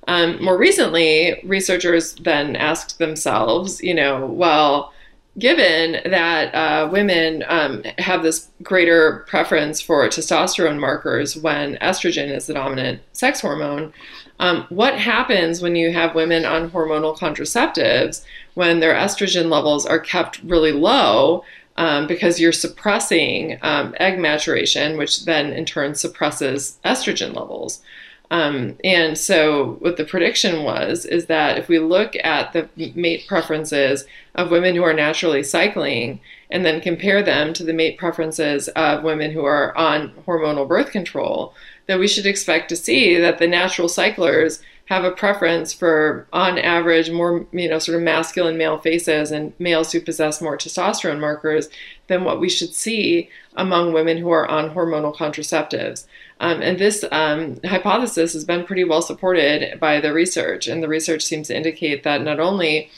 [0.06, 4.92] Um, more recently, researchers then asked themselves, you know, well,
[5.38, 12.46] given that uh, women um, have this greater preference for testosterone markers when estrogen is
[12.46, 13.92] the dominant sex hormone,
[14.40, 18.24] um, what happens when you have women on hormonal contraceptives
[18.54, 21.44] when their estrogen levels are kept really low?
[21.78, 27.82] Um, because you're suppressing um, egg maturation, which then in turn suppresses estrogen levels.
[28.30, 33.26] Um, and so, what the prediction was is that if we look at the mate
[33.26, 34.04] preferences
[34.34, 36.20] of women who are naturally cycling
[36.50, 40.90] and then compare them to the mate preferences of women who are on hormonal birth
[40.90, 41.54] control,
[41.86, 46.58] that we should expect to see that the natural cyclers have a preference for, on
[46.58, 51.20] average, more, you know, sort of masculine male faces and males who possess more testosterone
[51.20, 51.68] markers
[52.06, 56.06] than what we should see among women who are on hormonal contraceptives.
[56.40, 60.88] Um, and this um, hypothesis has been pretty well supported by the research, and the
[60.88, 62.90] research seems to indicate that not only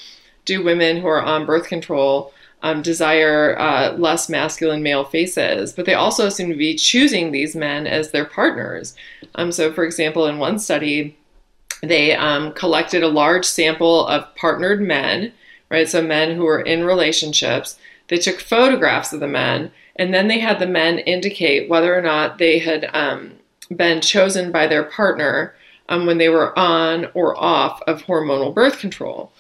[0.44, 2.32] do women who are on birth control
[2.62, 7.56] um, desire uh, less masculine male faces, but they also seem to be choosing these
[7.56, 8.94] men as their partners.
[9.34, 11.16] Um, so, for example, in one study,
[11.82, 15.32] they um, collected a large sample of partnered men,
[15.70, 15.88] right?
[15.88, 17.78] So, men who were in relationships.
[18.08, 22.02] They took photographs of the men, and then they had the men indicate whether or
[22.02, 23.32] not they had um,
[23.74, 25.54] been chosen by their partner
[25.88, 29.32] um, when they were on or off of hormonal birth control.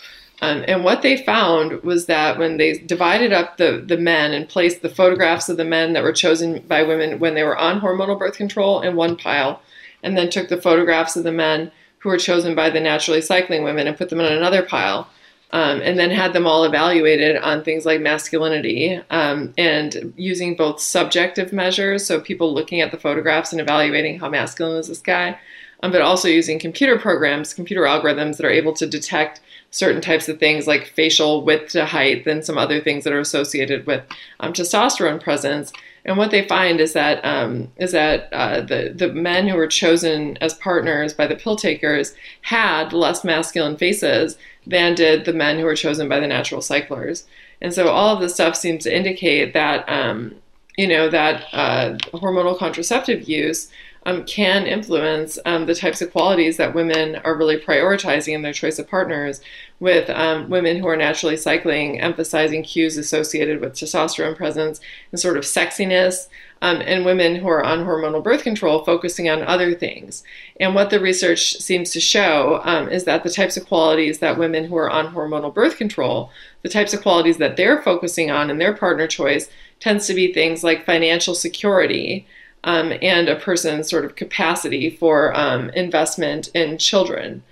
[0.42, 4.48] Um, and what they found was that when they divided up the, the men and
[4.48, 7.80] placed the photographs of the men that were chosen by women when they were on
[7.80, 9.60] hormonal birth control in one pile,
[10.02, 11.70] and then took the photographs of the men
[12.00, 15.08] who were chosen by the naturally cycling women and put them in another pile,
[15.52, 20.80] um, and then had them all evaluated on things like masculinity um, and using both
[20.80, 25.38] subjective measures, so people looking at the photographs and evaluating how masculine is this guy,
[25.82, 29.40] um, but also using computer programs, computer algorithms that are able to detect
[29.70, 33.20] certain types of things like facial width to height and some other things that are
[33.20, 34.02] associated with
[34.40, 35.72] um, testosterone presence.
[36.04, 39.66] And what they find is that um, is that uh, the the men who were
[39.66, 45.58] chosen as partners by the pill takers had less masculine faces than did the men
[45.58, 47.26] who were chosen by the natural cyclers.
[47.60, 50.34] And so all of this stuff seems to indicate that um,
[50.78, 53.70] you know that uh, hormonal contraceptive use
[54.06, 58.52] um, can influence um, the types of qualities that women are really prioritizing in their
[58.52, 59.40] choice of partners,
[59.78, 64.80] with um, women who are naturally cycling emphasizing cues associated with testosterone presence
[65.10, 66.28] and sort of sexiness,
[66.62, 70.22] um, and women who are on hormonal birth control focusing on other things.
[70.58, 74.38] And what the research seems to show um, is that the types of qualities that
[74.38, 76.30] women who are on hormonal birth control,
[76.62, 79.48] the types of qualities that they're focusing on in their partner choice,
[79.78, 82.26] tends to be things like financial security
[82.64, 87.42] um, and a person's sort of capacity for um, investment in children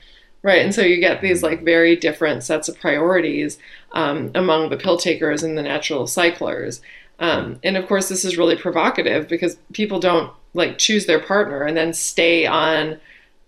[0.43, 0.63] right?
[0.63, 3.59] And so you get these like very different sets of priorities
[3.93, 6.81] um, among the pill takers and the natural cyclers.
[7.19, 11.63] Um, and of course this is really provocative because people don't like choose their partner
[11.63, 13.01] and then stay on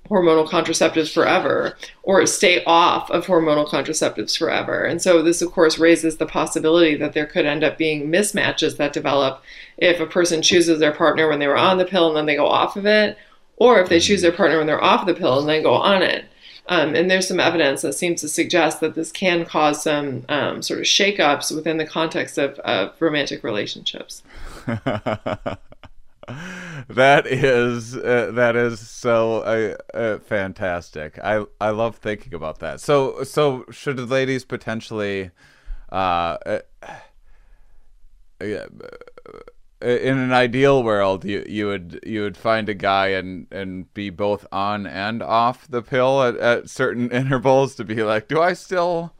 [0.09, 4.85] hormonal contraceptives forever or stay off of hormonal contraceptives forever.
[4.85, 8.77] And so, this, of course, raises the possibility that there could end up being mismatches
[8.77, 9.43] that develop
[9.79, 12.37] if a person chooses their partner when they were on the pill and then they
[12.37, 13.17] go off of it,
[13.57, 16.03] or if they choose their partner when they're off the pill and then go on
[16.03, 16.25] it.
[16.67, 20.63] Um, and there's some evidence that seems to suggest that this can cause some um,
[20.63, 24.23] sort of shakeups within the context of, of romantic relationships.
[26.89, 31.19] that is uh, that is so uh, uh, fantastic.
[31.23, 32.81] I I love thinking about that.
[32.81, 35.31] So so should the ladies potentially,
[35.91, 36.59] uh, uh,
[38.41, 43.93] uh, in an ideal world, you you would you would find a guy and and
[43.95, 48.41] be both on and off the pill at, at certain intervals to be like, do
[48.41, 49.15] I still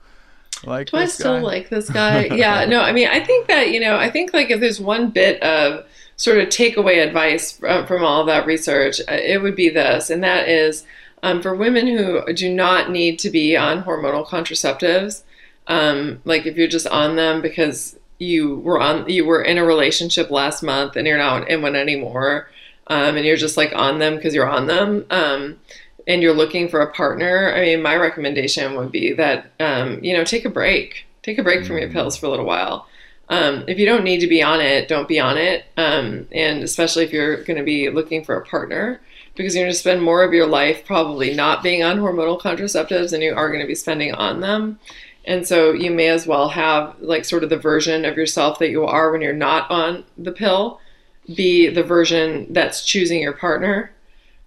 [0.65, 0.91] like?
[0.91, 1.43] Do I still guy?
[1.43, 2.25] like this guy?
[2.25, 2.67] yeah.
[2.67, 2.83] No.
[2.83, 5.87] I mean, I think that you know, I think like if there's one bit of
[6.21, 10.23] sort of takeaway advice uh, from all that research, uh, it would be this, and
[10.23, 10.85] that is
[11.23, 15.23] um, for women who do not need to be on hormonal contraceptives.
[15.67, 19.65] Um, like if you're just on them because you were on, you were in a
[19.65, 22.51] relationship last month and you're not in one anymore,
[22.89, 25.59] um, and you're just like on them because you're on them, um,
[26.07, 27.51] and you're looking for a partner.
[27.55, 31.43] I mean, my recommendation would be that um, you know take a break, take a
[31.43, 32.87] break from your pills for a little while
[33.31, 35.65] Um, if you don't need to be on it, don't be on it.
[35.77, 39.01] Um, and especially if you're going to be looking for a partner,
[39.35, 43.11] because you're going to spend more of your life probably not being on hormonal contraceptives
[43.11, 44.79] than you are going to be spending on them.
[45.25, 48.71] And so you may as well have like sort of the version of yourself that
[48.71, 50.81] you are when you're not on the pill
[51.35, 53.93] be the version that's choosing your partner.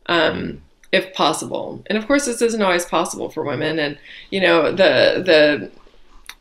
[0.07, 0.61] Um,
[0.91, 1.83] if possible.
[1.87, 3.79] And of course, this isn't always possible for women.
[3.79, 3.97] And
[4.29, 5.71] you know, the the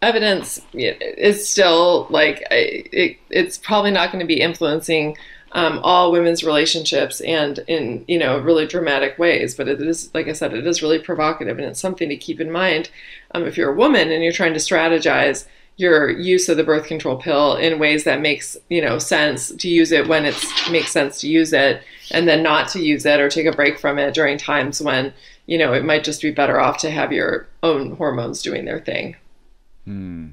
[0.02, 5.16] evidence is still like it, it's probably not going to be influencing
[5.52, 9.54] um, all women's relationships and in you know really dramatic ways.
[9.54, 12.40] But it is, like I said, it is really provocative, and it's something to keep
[12.40, 12.90] in mind
[13.34, 15.46] um, if you're a woman and you're trying to strategize
[15.76, 19.68] your use of the birth control pill in ways that makes you know sense to
[19.68, 20.36] use it when it
[20.70, 23.78] makes sense to use it and then not to use it or take a break
[23.78, 25.12] from it during times when
[25.46, 28.80] you know it might just be better off to have your own hormones doing their
[28.80, 29.16] thing
[29.84, 30.28] Hmm.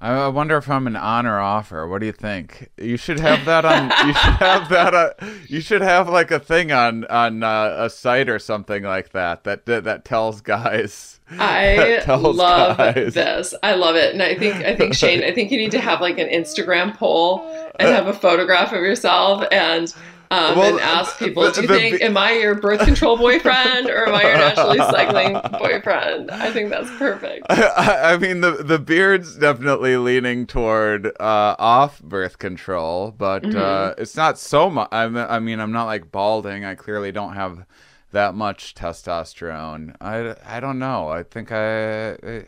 [0.00, 1.84] I wonder if I'm an on or offer.
[1.88, 2.70] What do you think?
[2.76, 3.90] You should have that on.
[4.06, 4.94] you should have that.
[4.94, 5.10] Uh,
[5.48, 9.42] you should have like a thing on on uh, a site or something like that
[9.42, 11.18] that that, that tells guys.
[11.32, 13.14] I tells love guys.
[13.14, 13.54] this.
[13.64, 15.24] I love it, and I think I think Shane.
[15.24, 17.40] I think you need to have like an Instagram poll
[17.80, 19.92] and have a photograph of yourself and
[20.30, 23.88] um, well, and ask people, do you the, think, am I your birth control boyfriend
[23.88, 26.30] or am I your naturally cycling boyfriend?
[26.30, 27.46] I think that's perfect.
[27.48, 33.48] I, I mean, the, the beard's definitely leaning toward uh, off birth control, but uh,
[33.48, 33.58] mm-hmm.
[33.58, 34.88] uh, it's not so much.
[34.92, 36.64] I mean, I'm not like balding.
[36.64, 37.64] I clearly don't have
[38.12, 39.94] that much testosterone.
[40.00, 41.08] I, I don't know.
[41.08, 42.44] I think I, I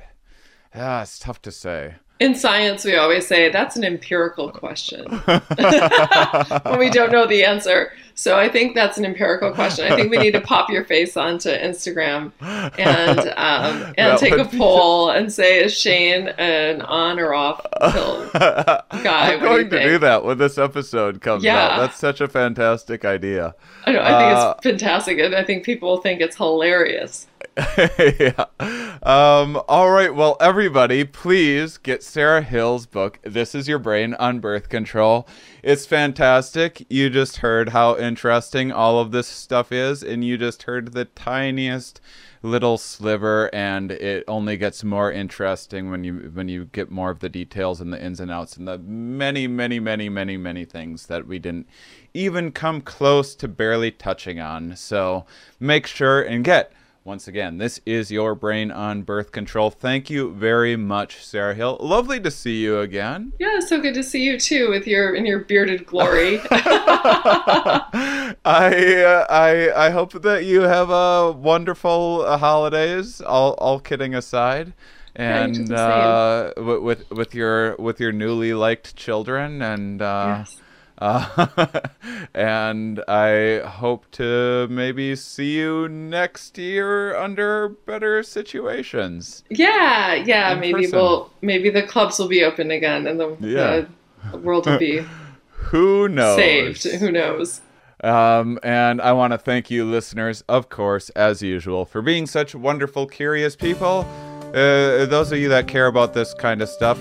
[0.74, 6.79] yeah, it's tough to say in science, we always say that's an empirical question when
[6.79, 7.93] we don't know the answer.
[8.14, 9.91] So I think that's an empirical question.
[9.91, 14.45] I think we need to pop your face onto Instagram and um, and take a
[14.45, 18.83] poll and say is Shane an on or off pill guy?
[19.33, 21.68] I'm going to do that when this episode comes yeah.
[21.68, 21.79] out.
[21.79, 23.55] That's such a fantastic idea.
[23.87, 24.03] I know.
[24.03, 27.27] I think uh, it's fantastic, and I think people think it's hilarious.
[28.18, 28.44] yeah.
[29.03, 30.14] Um, all right.
[30.14, 33.18] Well, everybody, please get Sarah Hill's book.
[33.22, 35.26] This is your brain on birth control.
[35.62, 36.86] It's fantastic.
[36.88, 41.07] You just heard how interesting all of this stuff is, and you just heard the
[41.07, 42.01] tiniest
[42.42, 47.18] little sliver and it only gets more interesting when you when you get more of
[47.18, 51.07] the details and the ins and outs and the many many many many many things
[51.07, 51.68] that we didn't
[52.14, 55.26] even come close to barely touching on so
[55.59, 56.72] make sure and get
[57.03, 59.70] once again, this is your brain on birth control.
[59.70, 61.78] Thank you very much, Sarah Hill.
[61.80, 63.32] Lovely to see you again.
[63.38, 66.40] Yeah, so good to see you too, with your in your bearded glory.
[66.51, 73.22] I uh, I I hope that you have a wonderful uh, holidays.
[73.22, 74.74] All all kidding aside,
[75.16, 80.03] and uh, with with your with your newly liked children and.
[80.03, 80.60] Uh, yes
[81.01, 81.46] uh,
[82.34, 89.42] and I hope to maybe see you next year under better situations.
[89.48, 90.55] Yeah, yeah.
[90.55, 90.98] Maybe person.
[90.98, 93.84] we'll maybe the clubs will be open again, and the, yeah.
[94.30, 95.05] the world will be
[95.51, 96.84] who knows saved.
[96.84, 97.62] Who knows.
[98.03, 102.55] Um, and I want to thank you, listeners, of course, as usual, for being such
[102.55, 104.07] wonderful, curious people.
[104.55, 106.98] Uh, those of you that care about this kind of stuff,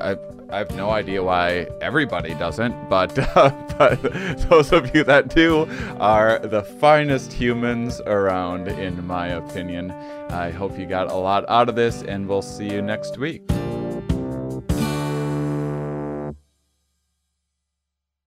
[0.00, 0.16] I
[0.50, 4.00] I have no idea why everybody doesn't, but, uh, but
[4.48, 5.68] those of you that do
[6.00, 9.90] are the finest humans around, in my opinion.
[10.30, 13.42] I hope you got a lot out of this, and we'll see you next week.